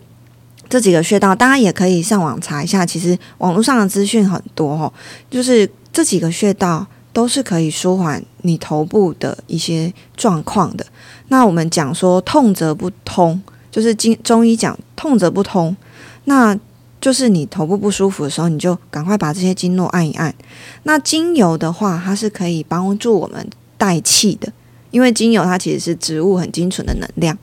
[0.69, 2.85] 这几个穴道，大家也可以上网查一下。
[2.85, 4.91] 其实网络上的资讯很多哦，
[5.29, 6.85] 就是这几个穴道。
[7.13, 10.83] 都是可以舒缓你头部的一些状况的。
[11.27, 15.77] 那我们讲说痛则不通，就是经中医讲痛则不通，
[16.23, 16.57] 那
[16.99, 20.33] 就是你头部不舒服的时候，你就赶快把这些经络按一按。
[20.85, 23.47] 那精油的话，它是可以帮助我们
[23.77, 24.51] 带气的，
[24.89, 27.37] 因为精油它其实是植物很精纯的能量，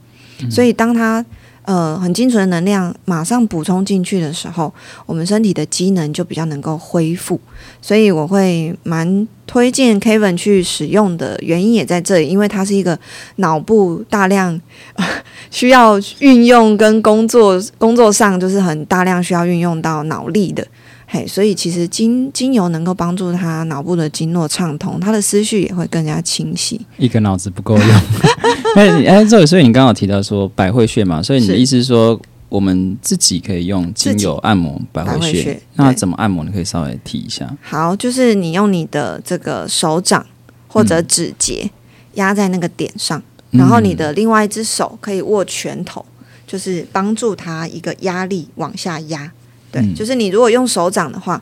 [0.51, 1.25] 所以当它
[1.71, 4.75] 呃，很精纯的能量马上补充进去的时候，
[5.07, 7.39] 我们身体的机能就比较能够恢复。
[7.81, 12.99] 所以我会蛮推荐 Kevin 去使用的原因也在这里，因为它是一个
[13.37, 14.61] 脑部大量
[15.53, 20.67] 需要运用跟工作工作上就是很大量需要运用到脑力的。
[21.13, 26.81] 嘿，所以其实精精油能够帮助他脑部的经络畅通，他的思绪也会更加清晰。
[26.99, 27.87] 一个脑子不够用。
[28.77, 32.19] 哎哎，这所以你刚好提到说百会穴嘛，所以你的意思是说
[32.49, 35.61] 我们自己可以用精油按摩百会穴？
[35.75, 36.45] 那怎么按摩？
[36.45, 37.53] 你可以稍微提一下。
[37.61, 40.25] 好，就是你用你的这个手掌
[40.69, 41.69] 或者指节
[42.15, 43.21] 压在那个点上，
[43.51, 46.07] 然后你的另外一只手可以握拳头，
[46.47, 49.33] 就是帮助他一个压力往下压。
[49.73, 51.41] 对，就是你如果用手掌的话，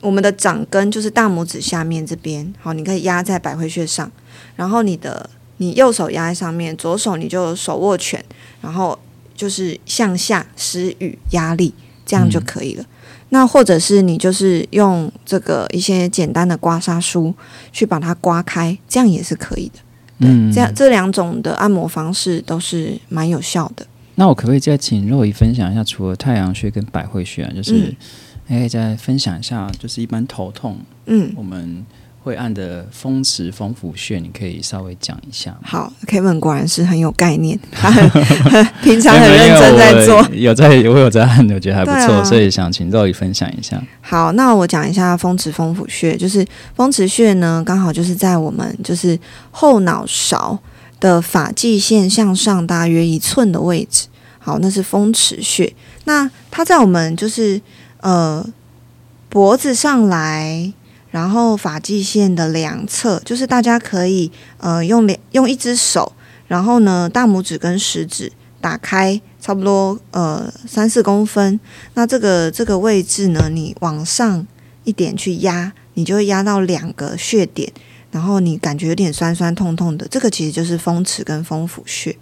[0.00, 4.10] 我们的掌根就是大拇指下面这边，好，你可以压在百会穴上，
[4.56, 8.24] 然后你的你右手压在上面，左手你就手握拳，
[8.60, 8.98] 然后
[9.34, 11.74] 就是向下施予压力，
[12.06, 12.84] 这样就可以了。
[13.30, 17.34] 那或者是你就是用这个一些简单的刮痧梳
[17.72, 19.80] 去把它刮开，这样也是可以的。
[20.20, 23.86] 对，这样这两种的按摩方式都是蛮有效的。
[24.18, 27.94] 那我可不可以再请若仪分享一下，除了太阳穴跟百会穴啊，就是
[28.48, 30.76] 可以再分享一下，就是一般头痛，
[31.06, 31.86] 嗯，我们
[32.24, 35.56] 会按的风池、风府穴，你可以稍微讲一下。
[35.62, 38.10] 好，Kevin 果然是很有概念，他很
[38.82, 43.80] 平常很认真在做， 有在我有在按，我觉得还不错，所以想请肉姨分享一下。
[44.00, 49.16] 好，那我讲一下风池、风府穴，就是风池穴呢，刚好就是在我们就是
[49.52, 50.58] 后脑勺。
[51.00, 54.06] 的发际线向上大约一寸的位置，
[54.38, 55.74] 好，那是风池穴。
[56.04, 57.60] 那它在我们就是
[58.00, 58.44] 呃
[59.28, 60.72] 脖子上来，
[61.10, 66.12] 然后发际线的两侧，就是大家可以呃用两用一只手，
[66.46, 71.60] 然后呢大拇指跟食指打开，差不多呃三四公分。
[71.94, 74.46] 那这个这个位置呢，你往上
[74.84, 77.72] 一点去压，你就会压到两个穴点。
[78.10, 82.16] 然后你感觉有点酸酸痛痛的，这个其实就是风池跟风府穴。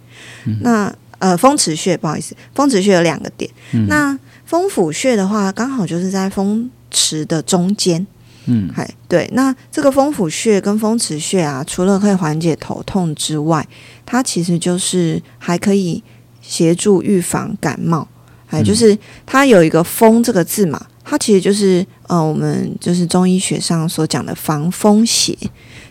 [0.61, 3.49] 那呃，风池穴不好意思，风池穴有两个点。
[3.87, 8.05] 那风府穴的话，刚好就是在风池的中间。
[8.45, 9.29] 嗯，嗨，对。
[9.33, 13.67] 那这个风府穴跟风池穴啊，除了可以缓解头痛之外，
[14.05, 16.03] 它其实就是还可以
[16.41, 18.07] 协助预防感冒。
[18.49, 25.33] 哎，就是它有一个“风”这个字嘛，它其实就是呃，我们就是中医学上所讲的防风邪。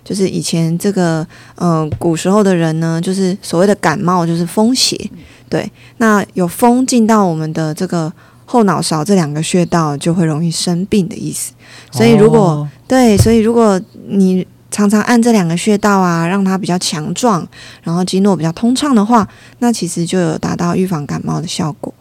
[0.04, 5.10] 就是以前这个，呃，古时候的人呢，就是所谓的感冒，就是风邪。
[5.48, 8.12] 对，那有风进到我们的这个
[8.44, 11.52] 后脑勺这两个穴道就会容易生病的意思。
[11.90, 17.44] 所以如果、哦对，所以如果你常常按这两个穴道啊，让它比较强壮，
[17.82, 19.26] 然后经络比较通畅的话，
[19.58, 21.92] 那其实就有达到预防感冒的效果。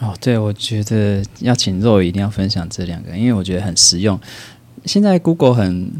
[0.00, 4.20] 哦，对，我觉得要请肉一定要分享这两个，因为我觉得很实用。
[4.84, 5.90] 现在 Google 很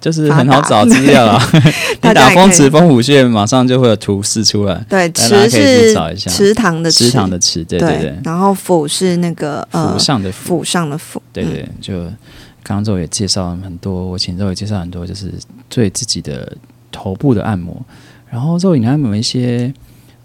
[0.00, 1.40] 就是很好找资料啊，
[2.02, 4.84] 你打风池风虎穴，马上就会有图示出来。
[4.88, 12.00] 对，大家可以池是去找一下池塘的池塘的池，对对对，然后府是那个呃府上的府，府上的府，嗯对对，就
[12.64, 15.32] 刚刚肉也介绍了很多，我请肉也介绍很多，就是
[15.68, 16.52] 对自己的
[16.90, 17.80] 头部的按摩。
[18.28, 19.72] 然后肉，你还有没有一些？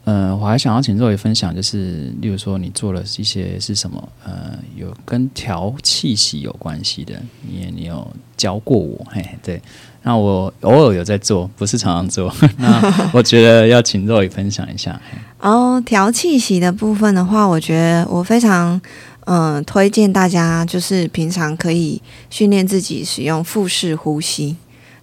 [0.04, 4.10] 呃，我还想要请肉也分享，就是例如说你做了一些是什么？
[4.26, 9.62] 呃，有跟调气息有关系的，你你有教过我，嘿，对。
[10.04, 12.34] 那我偶尔有在做，不是常常做。
[12.58, 15.00] 那我觉得要请肉也分享一下。
[15.40, 18.82] 哦调气息的部分的话，我觉得我非常
[19.26, 24.58] 嗯、呃推荐大家，就是平常可以训练自己使用腹式呼吸。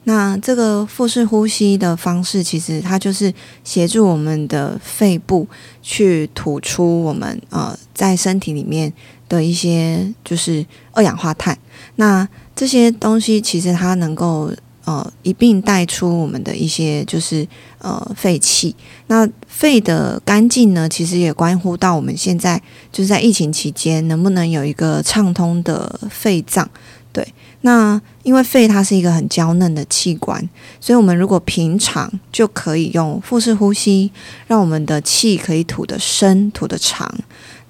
[0.08, 3.30] 那这个腹式呼吸的方式，其实它就是
[3.62, 5.46] 协助我们的肺部
[5.82, 8.90] 去吐出我们呃在身体里面
[9.28, 11.58] 的一些就是二氧化碳。
[11.96, 14.50] 那这些东西其实它能够
[14.86, 18.74] 呃一并带出我们的一些就是呃废气。
[19.08, 26.66] 那肺的干净呢，其实也关乎到我们现在就是在疫情期间能不能有一个畅通的肺脏。
[27.10, 27.26] 对，
[27.62, 30.48] 那因为肺它是一个很娇嫩的器官，
[30.80, 34.10] 所以我们如果平常就可以用腹式呼吸，
[34.46, 37.12] 让我们的气可以吐得深、吐得长，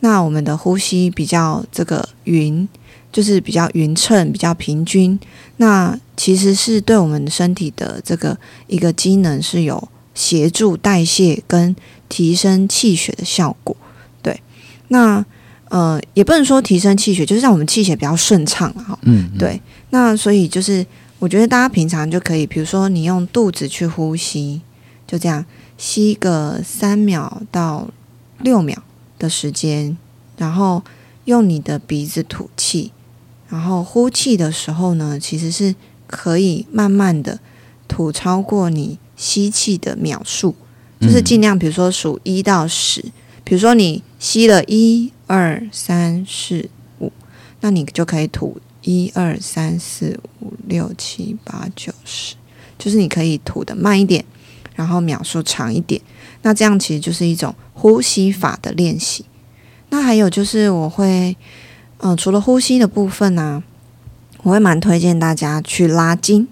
[0.00, 2.68] 那我们的呼吸比较这个匀，
[3.10, 5.18] 就是比较匀称、比较平均，
[5.56, 11.74] 那其实是对我们身体的这个一个机能是有协助代谢跟
[12.08, 13.74] 提升气血的效果。
[14.20, 14.42] 对，
[14.88, 15.24] 那
[15.68, 18.98] 呃也不能说提升气血，就是让我们气血比较顺畅啊哈。
[19.02, 20.86] 嗯，嗯，对，那所以就是
[21.18, 24.60] 我觉得大家平常就可以，比如说你用肚子去呼吸，
[25.06, 25.44] 就这样
[25.76, 27.88] 吸个三秒到
[28.40, 28.82] 六秒
[29.18, 29.96] 的时间，
[30.36, 30.82] 然后
[31.24, 32.92] 用你的鼻子吐气，
[33.48, 35.74] 然后呼气的时候呢，其实是
[36.06, 37.40] 可以慢慢的
[37.88, 40.54] 吐超过你吸气的秒数，
[41.00, 41.24] 就是嗯。
[41.24, 43.02] 尽量比如说数一到十，
[43.42, 46.68] 比如说你吸了一二三四
[47.00, 47.10] 五，
[47.60, 52.36] 那你就可以吐一二三四五六七八九十，
[52.78, 54.24] 就是你可以吐的慢一点，
[54.74, 56.00] 然后秒数长一点。
[56.40, 59.26] 那这样其实就是一种呼吸法的练习。
[59.90, 61.36] 那还有就是我会，
[61.98, 63.62] 嗯、除了呼吸的部分呢、
[64.42, 66.48] 我会蛮推荐大家去拉筋。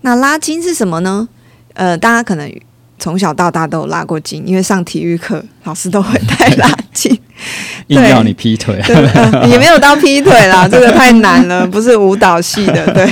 [0.00, 1.28] 那拉筋是什么呢？
[1.74, 2.50] 呃，大家可能
[2.98, 7.18] 从小到大都有拉过筋，因为上体育课老师都会带拉筋。
[7.86, 12.92] 硬要你劈腿，对、呃也没有到劈腿啦， 这个太难了，不是舞蹈系的。
[12.92, 13.08] 对，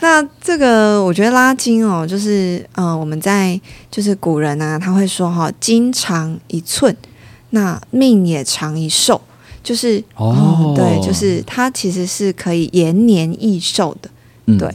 [0.00, 3.58] 那这个我觉得拉筋哦，就是呃，我们在
[3.90, 6.94] 就是古人啊，他会说哈、筋长一寸，
[7.50, 9.20] 那命也长一寿，
[9.62, 14.10] 就是哦对，就是它其实是可以延年益寿的。
[14.46, 14.68] 嗯对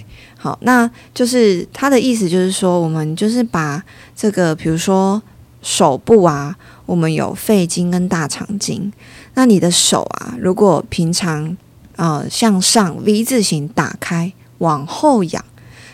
[0.44, 3.82] 好，那就是他的意思，就是说，我们就是把
[4.14, 5.24] 这个，比如说
[5.62, 6.54] 手部啊，
[6.86, 8.92] 我们有肺经跟大肠经。
[9.36, 11.56] 那你的手啊，如果平常
[11.96, 15.46] 呃向上 V 字形打开，往后仰，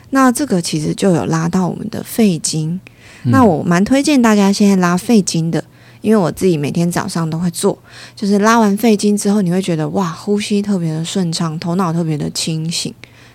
[0.10, 2.80] 那这个其实就有拉到我们的肺经。
[3.26, 5.64] 嗯那我蛮推荐大家现在拉肺经的，
[6.02, 7.78] 因为我自己每天早上都会做，
[8.16, 12.92] 就是拉完肺经之后，你会觉得哇，呼吸特别的顺畅，头脑特别的清醒。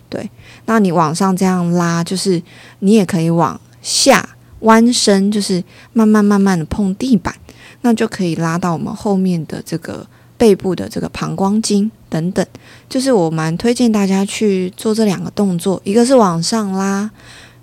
[0.09, 0.31] 对，
[0.67, 2.43] 那你往上这样拉，就是
[2.81, 5.62] 你也可以往下弯身，就是
[5.93, 7.35] 慢慢慢慢的碰地板，
[7.83, 12.47] 那就可以拉到我们后面的这个背部的这个膀胱经等等。
[12.88, 17.11] 就是我蛮推荐大家去做这两个动作，一个是往上拉，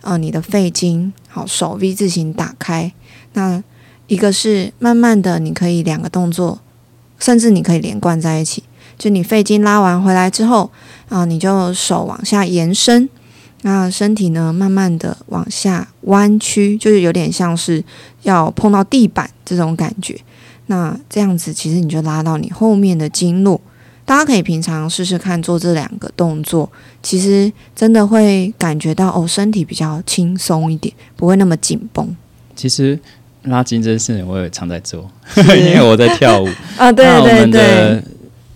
[0.01, 2.91] 呃，你的肺经，好，手 V 字形打开，
[3.33, 3.63] 那
[4.07, 6.59] 一个是慢慢的，你可以两个动作，
[7.17, 8.63] 甚至你可以连贯在一起。
[9.01, 10.69] 就你肺经拉完回来之后，
[11.09, 13.09] 啊，你就手往下延伸，
[13.63, 17.83] 那身体呢慢慢的往下弯曲，就是有点像是
[18.21, 20.15] 要碰到地板这种感觉。
[20.67, 23.59] 那这样子其实你就拉到你后面的经络。
[24.05, 26.71] 大家可以平常试试看做这两个动作，
[27.01, 32.15] 其实真的会感觉到哦，身体比较轻松一点，不会那么紧绷。
[32.55, 32.99] 其实
[33.45, 35.09] 拉筋这件事情我也常在做，
[35.57, 36.47] 因为我在跳舞。
[36.77, 38.03] 啊，对对对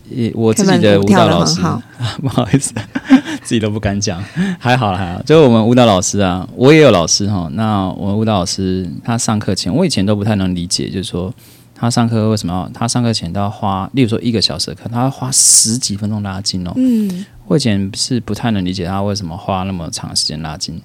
[0.09, 1.61] 也我自己的舞蹈老师，
[2.21, 2.73] 不好意思，
[3.43, 4.23] 自己都不敢讲，
[4.59, 5.21] 还好啦还好。
[5.23, 7.49] 就是我们舞蹈老师啊，我也有老师哈。
[7.53, 11.33] 那我们舞蹈老师他上课前，我以前都不太能理解，就是说
[11.73, 12.69] 他他上课为什么要？
[12.73, 16.73] 他上课前都要花，例如说一个小时的课，他要花十几分钟拉筋哦。
[16.75, 20.81] 嗯，我以前是不太能理解他为什么花那么长时间拉筋。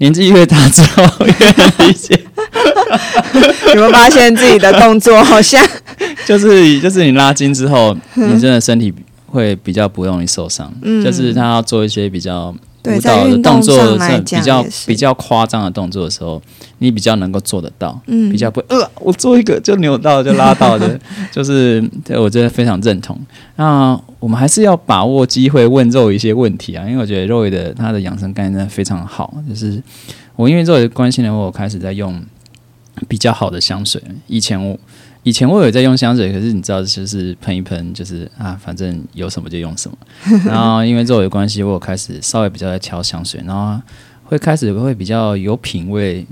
[0.00, 2.18] 年纪越大之后，越能理解。
[3.68, 5.64] 有没有发现自己的动作好像
[6.26, 8.92] 就是就是你拉筋之后，你真的身体
[9.26, 10.72] 会比较不容易受伤。
[10.82, 16.40] 嗯就是他要做一些比较对舞蹈的动动作是比较是比较夸张的动作的时候，
[16.78, 18.00] 你比较能够做得到。
[18.06, 20.98] 嗯比较不会呃，我做一个就扭到就拉到的，
[21.30, 23.18] 就是对我真的非常认同。
[23.56, 29.34] 那我们还是要把握机会问肉一些问题啊，因为我觉得肉的他的养生概念真的非常好。
[29.48, 29.82] 就是
[30.36, 32.22] 我因为肉的关系呢，我开始在用
[33.08, 34.00] 比较好的香水。
[34.26, 34.78] 以前我
[35.22, 39.96] 以前我有在用香水，可是你知道，就是喷一喷，就是啊，反正有什么就用什么。
[40.46, 43.80] 然后因为肉的关系，我有开始稍微比较在挑香水，然后
[44.24, 46.26] 会开始会比较有品味。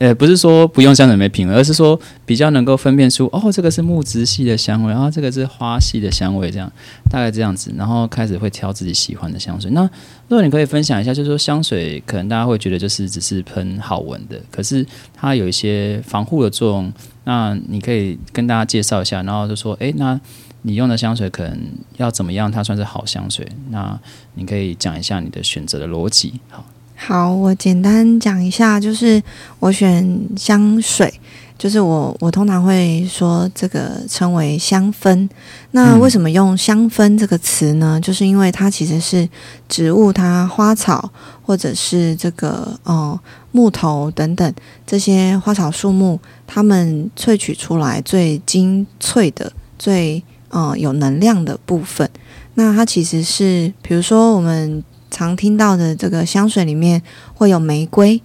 [0.00, 6.72] 呃，不是说不用香水没品味，而是说比较能够分辨出哦，这个是木质系的香味，然后这个是花系的香味，这样
[7.10, 9.70] 大概这样子，然后开始会挑自己喜欢的香水。
[9.72, 16.90] 那如果你可以分享一下，就是说香水可能大家会觉得就是只是喷好闻的，可是它有一些防护的作用，
[17.24, 20.18] 那你可以跟大家介绍一下，然后就说，诶，那
[20.62, 21.58] 你用的香水可能
[21.98, 23.46] 要怎么样，它算是好香水？
[23.68, 24.00] 那
[24.32, 26.40] 你可以讲一下你的选择的逻辑。
[26.48, 26.64] 好，
[27.02, 29.20] 好，我简单讲一下，就是
[29.58, 31.12] 我选香水，
[31.56, 35.26] 就是我我通常会说这个称为香氛。
[35.70, 37.98] 那嗯为什么用香氛这个词呢？
[38.02, 39.26] 就是因为它其实是
[39.66, 41.10] 植物它花草
[41.42, 43.18] 或者是这个呃
[43.50, 44.54] 木头等等
[44.86, 52.08] 这些花草树木，它们萃取出来最精粹的、最呃有能量的部分。
[52.54, 57.02] 那它其实是，比如说我们常听到的这个香水里面
[57.34, 58.20] 会有玫瑰，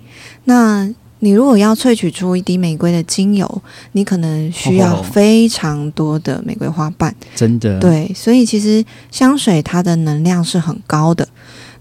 [0.46, 3.62] 那你如果要萃取出一滴玫瑰的精油，
[3.94, 7.16] 你可能需要哦非常多的玫瑰花瓣。
[7.36, 11.28] 真的，对，所以其实香水它的能量是很高的。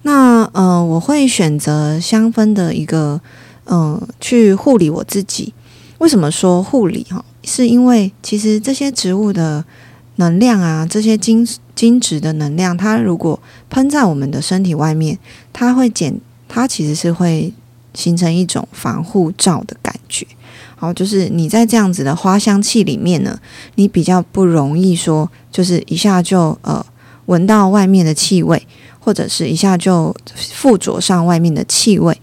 [0.03, 3.21] 那呃，我会选择香氛的一个
[3.65, 5.53] 呃去护理我自己。
[5.99, 7.25] 为什么说护理哈？
[7.43, 9.65] 是因为其实这些植物的
[10.17, 15.19] 能量啊，这些精精质的能量，它如果喷在我们的身体外面，
[15.53, 17.53] 它会减，它其实是会
[17.93, 20.27] 形成一种防护罩的感觉。
[20.77, 23.39] 好，就是你在这样子的花香气里面呢，
[23.77, 26.85] 你比较不容易说，就是一下就呃
[27.27, 28.67] 闻到外面的气味，
[29.01, 32.17] 或者是一下就附着上外面的气味。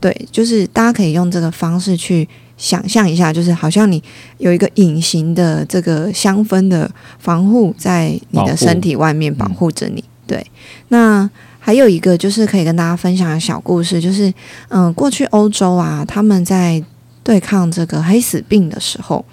[0.00, 4.02] 对，就是大家可以用这个方式去想象一下，就是好像你
[4.38, 10.02] 有一个隐形的这个香氛的防护在你的身体外面保护着你。
[10.26, 10.44] 对，
[10.88, 11.28] 那
[11.58, 14.32] 还有一个就是可以跟大家分享的小故事，就是
[14.68, 16.82] 嗯、过去欧洲啊，他们在
[17.22, 19.24] 对抗这个黑死病的时候，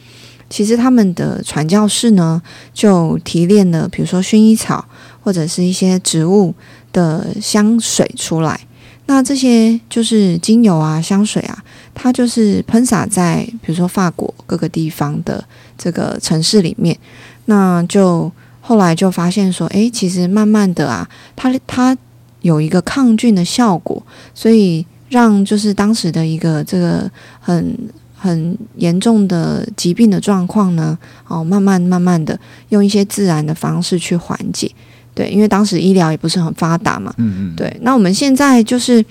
[0.50, 2.42] 其实他们的传教士呢，
[2.74, 4.86] 就提炼了比如说薰衣草
[5.22, 6.54] 或者是一些植物
[6.92, 8.60] 的香水出来。
[9.08, 11.64] 那这些就是精油啊、香水啊，
[11.94, 15.44] 它就是喷洒在比如说法国各个地方的
[15.78, 16.98] 这个城市里面，
[17.46, 18.32] 那就
[18.62, 21.98] 后来就发现说，诶，其实慢慢的啊，它它
[22.42, 24.02] 有一个抗菌的效果，
[24.34, 27.78] 所以让就是当时的一个这个很
[28.16, 32.39] 很严重的疾病的状况呢，哦，慢慢慢慢的
[32.70, 34.72] 用一些自然的方式去缓解。
[35.14, 37.14] 对，因为当时医疗也不是很发达嘛。
[37.18, 39.04] 嗯嗯，对，那我们现在就是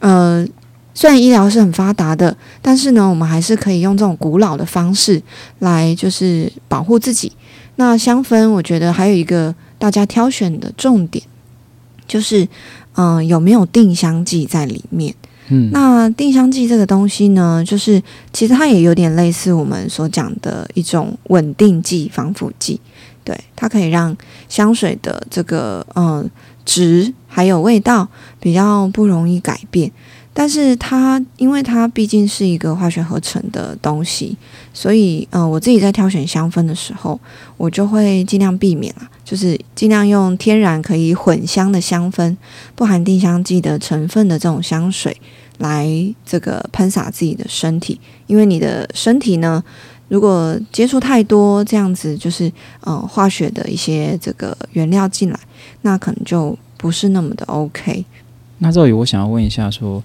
[0.00, 0.44] 呃，
[0.94, 5.20] 虽然医疗是很发达的，但是呢，我们还是可以用这种古老的方式
[5.58, 7.32] 来就是保护自己。
[7.76, 11.24] 那香氛，我觉得还有一个大家挑选的重点，
[12.06, 12.44] 就是
[12.94, 15.12] 嗯、呃有没有定香剂在里面。
[15.48, 18.00] 嗯，那定香剂这个东西呢，就是
[18.32, 22.80] 其实它也有点类似我们所讲的一种稳定剂、防腐剂。
[23.24, 24.16] 对，它可以让
[24.48, 26.30] 香水的这个嗯
[26.64, 29.90] 值还有味道比较不容易改变。
[30.36, 34.36] 但是它因为它毕竟是一个化学合成的东西，
[34.72, 37.18] 所以呃我自己在挑选香氛的时候，
[37.56, 42.36] 我就会尽量避免啊，就是尽量用天然可以混香的香氛，
[42.74, 45.16] 不含定香剂的成分的这种香水
[45.58, 45.88] 来
[46.26, 49.62] 这个喷洒自己的身体，因为你的身体呢，
[50.08, 55.38] 如果接触太多这样子，就是呃化学的一些这个原料进来，
[55.82, 58.04] 那可能就不是那么的 OK。
[58.58, 60.02] 那这里我想要问一下说，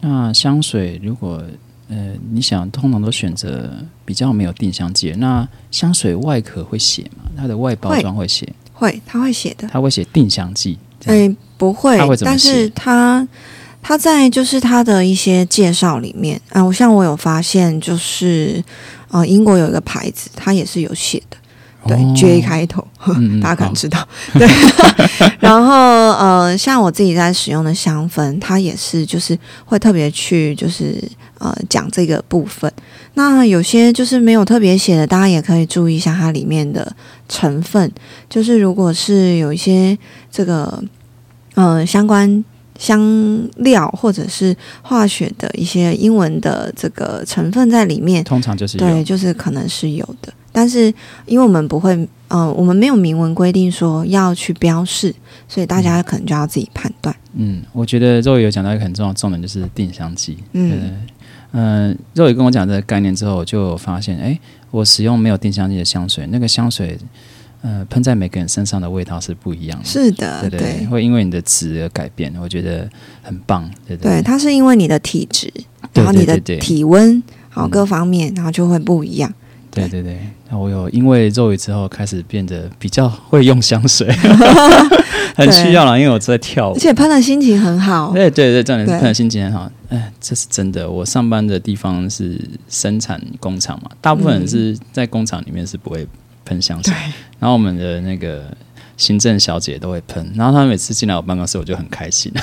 [0.00, 1.42] 那香水如果
[1.88, 3.70] 呃你想通常都选择
[4.04, 7.30] 比较没有定香剂，那香水外壳会写吗？
[7.36, 9.68] 它的外包装会写，会，它会写的。
[9.68, 10.78] 它会写定香剂。
[11.06, 13.26] 诶，不会他会，怎么但是写他
[13.82, 18.62] 他在就是它的一些介绍里面啊，我像我有发现，就是
[19.08, 21.36] 呃，英国有一个牌子，它也是有写的，
[21.86, 22.86] 对、哦 J 开头，
[23.42, 24.06] 大家可能知道。
[24.34, 24.46] 对，
[25.38, 25.74] 然后
[26.12, 31.02] 呃，像我自己在使用的香氛，它也是就是会特别去就是
[31.38, 32.70] 呃讲这个部分。
[33.14, 36.94] 那有些就是没有特别写的，大家也可以注意一下它里面的
[37.28, 37.90] 成分。
[38.28, 39.98] 就是如果是有一些
[40.30, 40.82] 这个
[41.54, 42.44] 呃相关
[42.78, 43.00] 香
[43.56, 50.92] 料或者是化学的一些英文的这个成分在里面，通常就是对，就是可能是有的，但是
[51.26, 55.14] 因为我们不会，呃，我们没有明文规定说要去标示，
[55.48, 57.14] 所以大家可能就要自己判断。
[57.34, 60.38] 嗯，我觉得肉有讲到一个很重要的重点，就是定香剂。
[60.52, 61.06] 嗯，
[61.52, 64.38] 嗯，肉有跟我讲这个概念之后，我就发现，哎，
[64.70, 66.98] 我使用没有定香剂的香水，那个香水，
[67.62, 69.84] 呃，喷在每个人身上的味道是不一样的。
[69.84, 72.90] 是的，对对，会因为你的值而改变，我觉得
[73.22, 73.70] 很棒。
[73.86, 75.52] 对对对，它是因为你的体质，
[75.94, 79.32] 然后你的体温，好嗯各方面，然后就会不一样。
[79.70, 80.18] 对对对，
[80.50, 84.06] 那我有因为肉语之后开始变得比较会用香水，
[85.36, 86.78] 很需要啦，因为我在跳舞而。
[86.78, 88.12] 且喷的心情很好。
[88.12, 89.70] 对对对，重点是对喷的心情很好。
[89.88, 90.90] 哎，这是真的。
[90.90, 96.06] 我上班的地方是生产工厂嘛，大部分人是在工厂里面是不会
[96.44, 96.92] 喷香水，
[97.38, 98.44] 然后我们的那个
[99.00, 102.30] 行政小姐都会喷，然后她每次进来我办公室，我就很开心。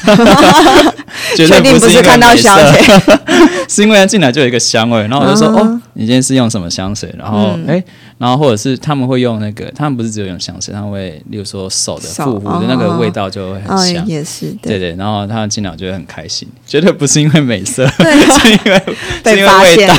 [1.35, 2.79] 确定不是看到小姐，
[3.69, 7.65] 是因为她进来就有一个香味，然后我就说：“啊哦，你今天是用什么香水？”然后嗯。
[7.67, 7.83] 哎、
[8.17, 14.07] 然后或者是他们会用那个，他们不是只有用香水，他们会例如说手的手复古的那个哦味道就会很哦，香。
[14.07, 14.79] 也是对。
[14.79, 18.17] 对，对，然后他们进来我就会很开心，绝对不是因为美色，对。
[18.39, 18.81] 是因为
[19.23, 19.95] 被发现了，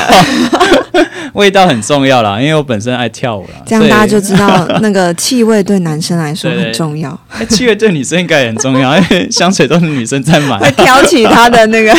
[1.34, 10.58] 味道很重要啦，因为我本身爱跳舞啦，这样大家就知道 那个气味对男生来说很重要，哎气味对女生应该也很重要，因为香水都是女生在买。
[10.58, 11.94] 会，挑起他的那个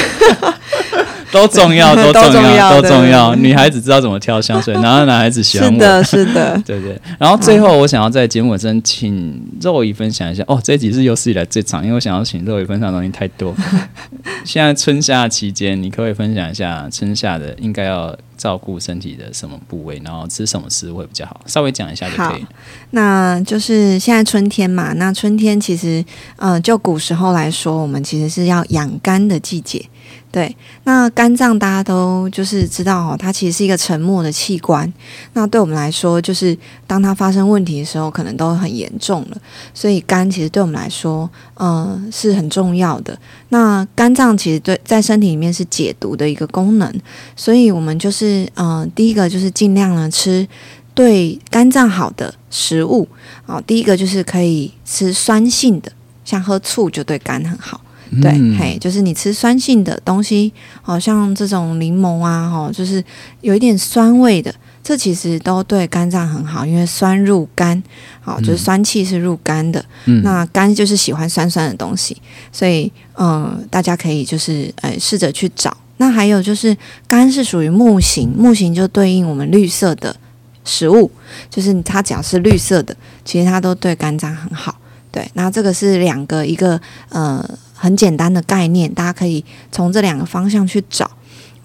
[1.31, 3.35] 都重要，都重要都重要。
[3.35, 5.73] 女孩子知道怎么挑香水，然后男孩子喜欢我。
[5.73, 13.55] 是的，是的， 对对，然后最后我想要在节目尾声请肉姨分享一下哦，这集是有史以来最长，因为我想要请肉姨分享的东西太多。
[14.43, 21.41] 现在春夏期间，你可不可以分享一下春夏的应该要照顾身体的什么部位，然后吃什么食物会比较好？
[21.45, 22.45] 稍微讲一下就可以。
[22.91, 26.03] 那就是现在春天嘛，那春天其实，
[26.37, 29.85] 呃，就古时候来说，我们其实是要养肝的季节。
[30.31, 34.91] 对，那肝脏大家都就是知道哦，它其实是一个沉默的器官。
[35.33, 36.55] 那对我们来说，就是
[36.85, 39.37] 当它发生问题的时候，可能都很严重了。
[39.73, 43.17] 所以肝其实对我们来说，呃，是很重要的。
[43.49, 46.93] 那肝脏其实对在身体里面是解毒的一个功能，
[47.35, 50.47] 所以我们就是，呃，第一个就是尽量呢吃
[50.93, 53.07] 对肝脏好的食物。
[53.47, 55.91] 好，第一个就是可以吃酸性的，
[56.23, 57.81] 像喝醋就对肝很好。
[58.21, 60.51] 对，嗯嘿，就是你吃酸性的东西，
[60.81, 63.03] 好像这种柠檬啊，哈，就是
[63.41, 64.53] 有一点酸味的，
[64.83, 67.81] 这其实都对肝脏很好，因为酸入肝，
[68.19, 72.17] 好，就是酸气是入肝的，嗯那肝就是喜欢酸酸的东西，
[72.51, 75.75] 所以嗯，大家可以就是呃试着去找。
[75.97, 76.75] 那还有就是
[77.07, 80.15] 肝是属于木型，木型就对应我们绿色的
[80.63, 81.11] 食物，
[81.49, 82.95] 就是它只要是绿色的，
[83.25, 84.75] 其实它都对肝脏很好。
[85.11, 86.79] 对，那这个是两个一个
[87.09, 87.43] 呃
[87.79, 91.09] 很简单的概念，大家可以从这两个方向去找。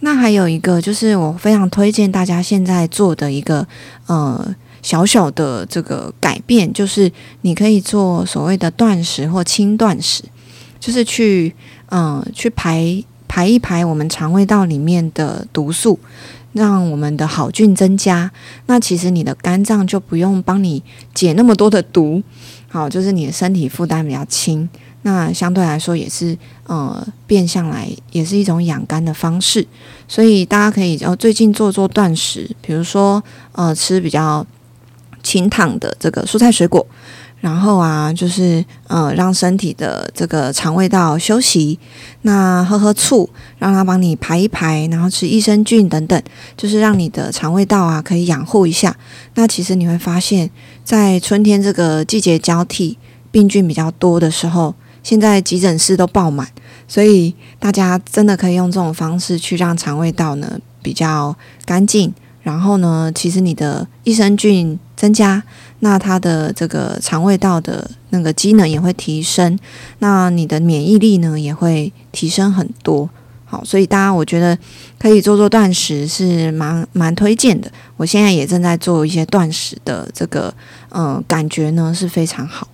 [0.00, 3.66] 那还有一个就是我非常推荐大家现在做的一个
[4.06, 7.10] 呃小小的这个改变，就是
[7.40, 10.22] 你可以做所谓的断食或轻断食，
[10.78, 11.54] 就是去
[11.88, 15.98] 嗯、去排排一排我们肠胃道里面的毒素，
[16.52, 18.30] 让我们的好菌增加。
[18.66, 20.82] 那其实你的肝脏就不用帮你
[21.14, 22.22] 解那么多的毒，
[22.68, 24.68] 好，就是你的身体负担比较轻。
[25.06, 26.36] 那相对来说也是
[26.66, 29.66] 呃变相来也是一种养肝的方式，
[30.08, 34.44] 所以大家可以呃最近做做断食，比如说呃吃比较
[35.22, 36.86] 清烫的这个蔬菜水果，
[37.40, 41.78] 然后啊就是呃让身体的这个肠胃道休息，
[42.22, 43.28] 那喝喝醋，
[43.58, 46.22] 让它帮你排一排，然后吃益生菌等等，
[46.56, 48.96] 就是让你的肠胃道啊可以养护一下。
[49.34, 50.48] 那其实你会发现，
[50.82, 52.96] 在春天这个季节交替，
[53.30, 54.74] 病菌比较多的时候。
[55.04, 56.48] 现在急诊室都爆满，
[56.88, 62.12] 所以大家真的可以用这种方式去让肠胃道呢比较干净。
[62.42, 65.42] 然后呢，其实你的益生菌增加，
[65.78, 69.58] 那它的这个肠胃道的那个机能也会提升，
[70.00, 73.08] 那你的免疫力呢也会提升很多。
[73.46, 74.58] 好，所以大家我觉得
[74.98, 77.72] 可以做做断食是蛮蛮推荐的。
[77.96, 80.52] 我现在也正在做一些断食的这个，
[80.90, 82.68] 呃，感觉呢是非常好。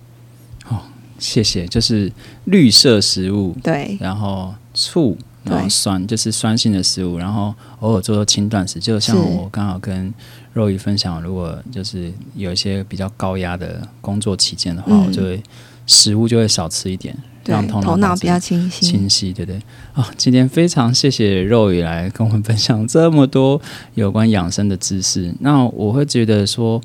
[1.21, 2.11] 谢谢，就是
[2.45, 8.79] 绿色食物，对，然后醋，然后酸就是酸性的食物，然后偶尔做做轻断食。
[8.79, 10.11] 就像我刚好跟
[10.53, 15.41] 肉姨分享，如果就是有一些比较高压的工作期间的话，嗯我就会
[15.85, 17.15] 食物就会少吃一点，
[17.45, 18.85] 让，头头脑比较清晰。
[18.85, 19.61] 清晰，对不对？
[19.93, 23.61] 啊，今天非常谢谢肉姨来跟我们分享这么多
[23.93, 25.31] 有关养生的知识。
[25.39, 26.81] 那我会觉得说，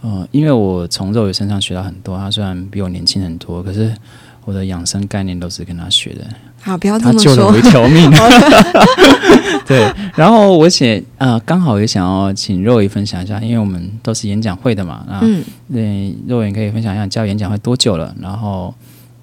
[0.00, 3.92] 呃，因为我从肉爷身上学到很多，他虽然比我年轻很多，可是
[4.44, 6.24] 我的养生概念都是跟他学的，
[6.62, 7.62] 好，不要他这么说救了我一。
[7.62, 8.10] 条命。
[9.66, 18.74] 对，然后我写呃，刚好也想要请肉爷分享一下，因为我们都是演讲会的嘛，啊嗯，对肉爷可以分享一下你教演讲会多久了，然后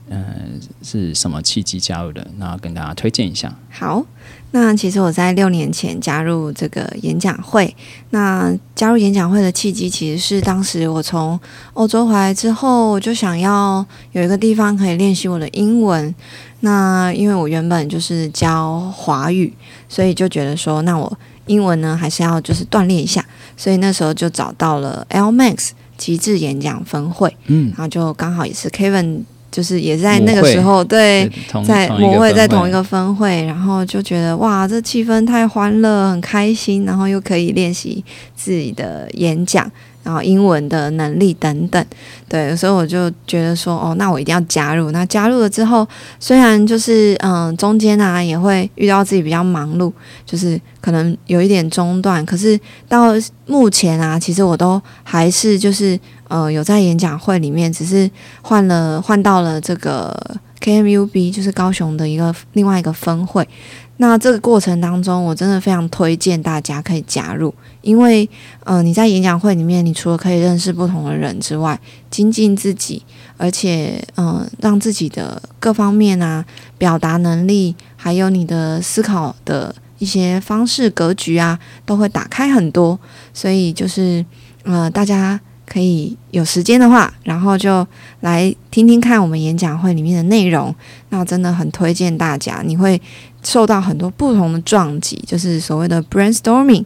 [0.09, 0.35] 嗯、呃
[0.81, 3.53] 是什么契机加入的，那跟大家推荐一下。
[3.69, 4.05] 好。
[4.51, 7.75] 那其实我在六年前加入这个演讲会。
[8.11, 11.37] 那加入演讲会的契机，其实是当时我从
[11.73, 16.15] 欧洲回来之后，我就想要有一个地方可以练习我的英文。
[16.61, 19.53] 那因为我原本就是教华语，
[19.89, 23.25] 所以就觉得说，那我英文呢还是要就是锻炼一下。
[23.57, 29.23] 所以那时候就找到了 L Max 极致演讲分会，嗯然，后就刚好也是 Kevin，
[29.55, 31.31] 就是也在那个时候对。
[31.65, 38.03] 在同一个母会在同一个分会，然后就觉得哇，这气氛太欢乐，很开心，然后又可以练习
[38.35, 39.71] 自己的演讲，
[40.05, 41.83] 然后英文的能力等等，
[42.29, 44.91] 对，所以我就觉得说，哦，那我一定要加入。
[44.91, 45.85] 那加入了之后，
[46.19, 49.91] 虽然就是嗯、中间啊也会遇到自己比较忙碌，
[50.23, 53.13] 就是可能有一点中断，可是到
[53.47, 58.07] 目前啊，其实我都还是就是呃有在演讲会里面，只是
[58.43, 60.15] 换了换到了这个
[60.61, 63.47] KMUB，就是高雄的一个另外一个分会。
[63.97, 68.29] 那这个过程当中，我真的非常推荐大家可以加入，因为
[68.63, 71.79] 呃你在演讲会里面，你除了可以认识不同的人之外，
[72.09, 73.01] 精进自己，
[73.37, 76.43] 而且嗯、让自己的各方面啊
[76.77, 82.99] 表达能力，还有你的思考的一些方式格局啊，都会打开很多。
[83.33, 84.25] 所以就是
[84.63, 85.39] 呃大家。
[85.67, 87.85] 可以有时间的话，然后就
[88.19, 90.73] 来听听看我们演讲会里面的内容。
[91.09, 93.01] 那真的很推荐大家，你会
[93.45, 96.83] 受到很多不同的撞击，就是所谓的 brainstorming，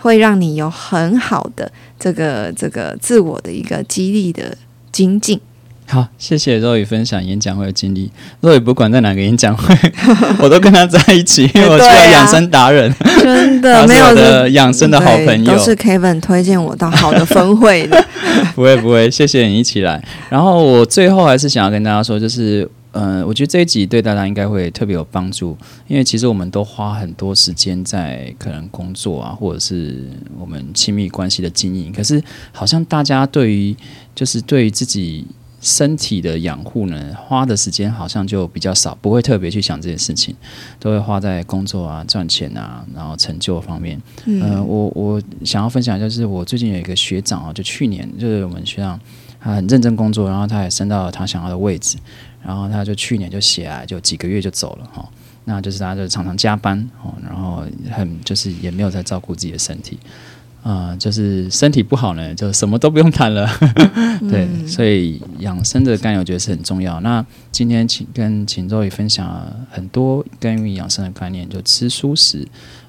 [0.00, 4.56] 会让你有很好的这个这个自我的一个激励的
[4.92, 5.40] 精进。
[5.88, 8.10] 好，谢谢若雨分享演讲会的经历。
[8.40, 9.74] 若雨不管在哪个演讲会，
[10.38, 12.90] 我都跟他在一起， 因为我是对啊个养生达人，
[13.20, 15.62] 真的没有的人养生的好朋友都。
[15.62, 18.02] 是 Kevin 推荐我到好的分会的。
[18.54, 20.02] 不会不会，谢谢你一起来。
[20.30, 25.56] 然后我最后还是想要跟大家说，就是呃，我觉得这一集对大家应该会特别有帮助，
[25.88, 32.22] 因为其实我们都花很多时间在可能工作啊，或者是我们亲密关系的经营，可是
[32.52, 33.74] 好像大家对于
[34.14, 35.26] 就是对于自己。
[35.64, 40.34] 身体的养护呢，花的时间好像就比较少，不会特别去想这件事情，
[40.80, 44.02] 都会花在工作啊、赚钱啊，然后成就方面。
[44.24, 48.98] 嗯呃，我我想要分享一下，就是我最近有一个学长啊，就去年就是我们学长，
[49.38, 51.96] 他很认真工作，然后他也升到了他想要的位置，
[52.44, 55.08] 然后他就去年就写来，就几个月就走了哈、
[55.44, 59.98] 那就是他就常常加班哦，然后很就是也没有在照顾自己的身体，
[60.62, 63.48] 啊、就是身体不好呢，就什么都不用谈了。
[64.30, 67.00] 对，所以养生的概念我觉得是很重要。
[67.00, 72.46] 那今天请跟秦周也分享了很多关于养生的概念，就吃素食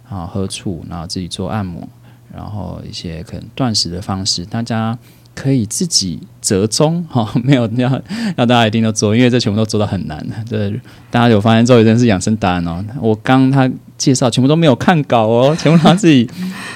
[0.10, 1.88] 然后，喝醋，然后自己做按摩，
[2.32, 4.96] 然后一些可能断食的方式，大家
[5.36, 7.90] 可以自己折中 哈、没有要
[8.38, 10.26] 要大家一定都做，因为这全部都做到很难。
[10.50, 10.70] 这
[11.10, 16.30] 大家有发现周宇真是养生达人哦，我刚他介绍全部都没有看稿哦， 全部他自己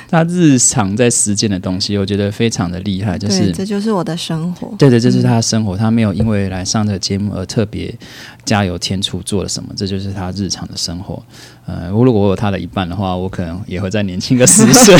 [0.10, 4.74] 他日常在实践的东西，我觉得非常的厉害，就，是这就是我的生活。
[4.78, 7.94] 对对，这是他的生活，他没有因为来上这个节目而特别
[8.48, 11.22] 加油添醋做了什么，这就是他日常的生活。
[11.66, 14.96] 呃，我如果我有他的一半的话，我可能也会再年轻个十岁。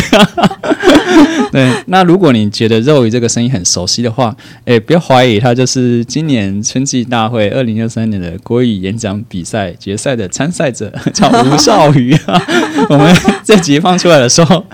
[1.50, 4.36] 对，那如果你觉得肉鱼这个声音很熟悉的话，
[4.66, 12.14] 诶，不要怀疑，他就是今年春季大会二零二三年的国语演讲比赛决赛的参赛者， 叫吴少宇。
[12.90, 14.66] 我们这集放出来的时候，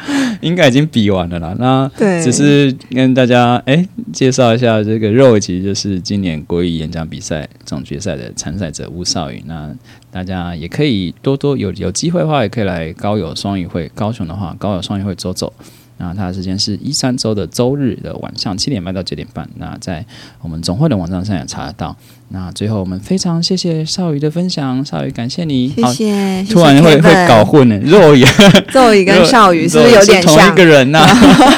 [0.41, 1.55] 应该已经比完了啦。
[1.59, 9.43] 那对，只是跟大家哎介绍一下这个肉，其实就是今年国语演讲比赛总决赛的参赛者吴少宇。
[9.47, 9.69] 那
[10.11, 15.51] 大家也可以多多有有机会的话，也可以来高友双语会，高雄的话高友双语会走走。
[15.97, 19.47] 那它的时间是一三周的周日的晚上七点半到九点半。
[19.57, 20.03] 那在
[20.41, 21.95] 我们总会的网站上也查得到。
[22.29, 25.69] 那最后我们非常谢谢少宇的分享，少宇感谢你。
[25.69, 26.43] 谢谢。
[26.51, 28.25] 突然会会搞混呢，肉也
[28.71, 30.65] 咒语跟少宇是不是有点同像一个？
[30.65, 31.05] 人呐、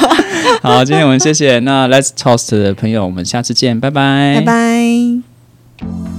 [0.62, 6.15] 好，今天我们谢谢那 Let's Toast 的朋友，我们下次见，拜拜，拜拜。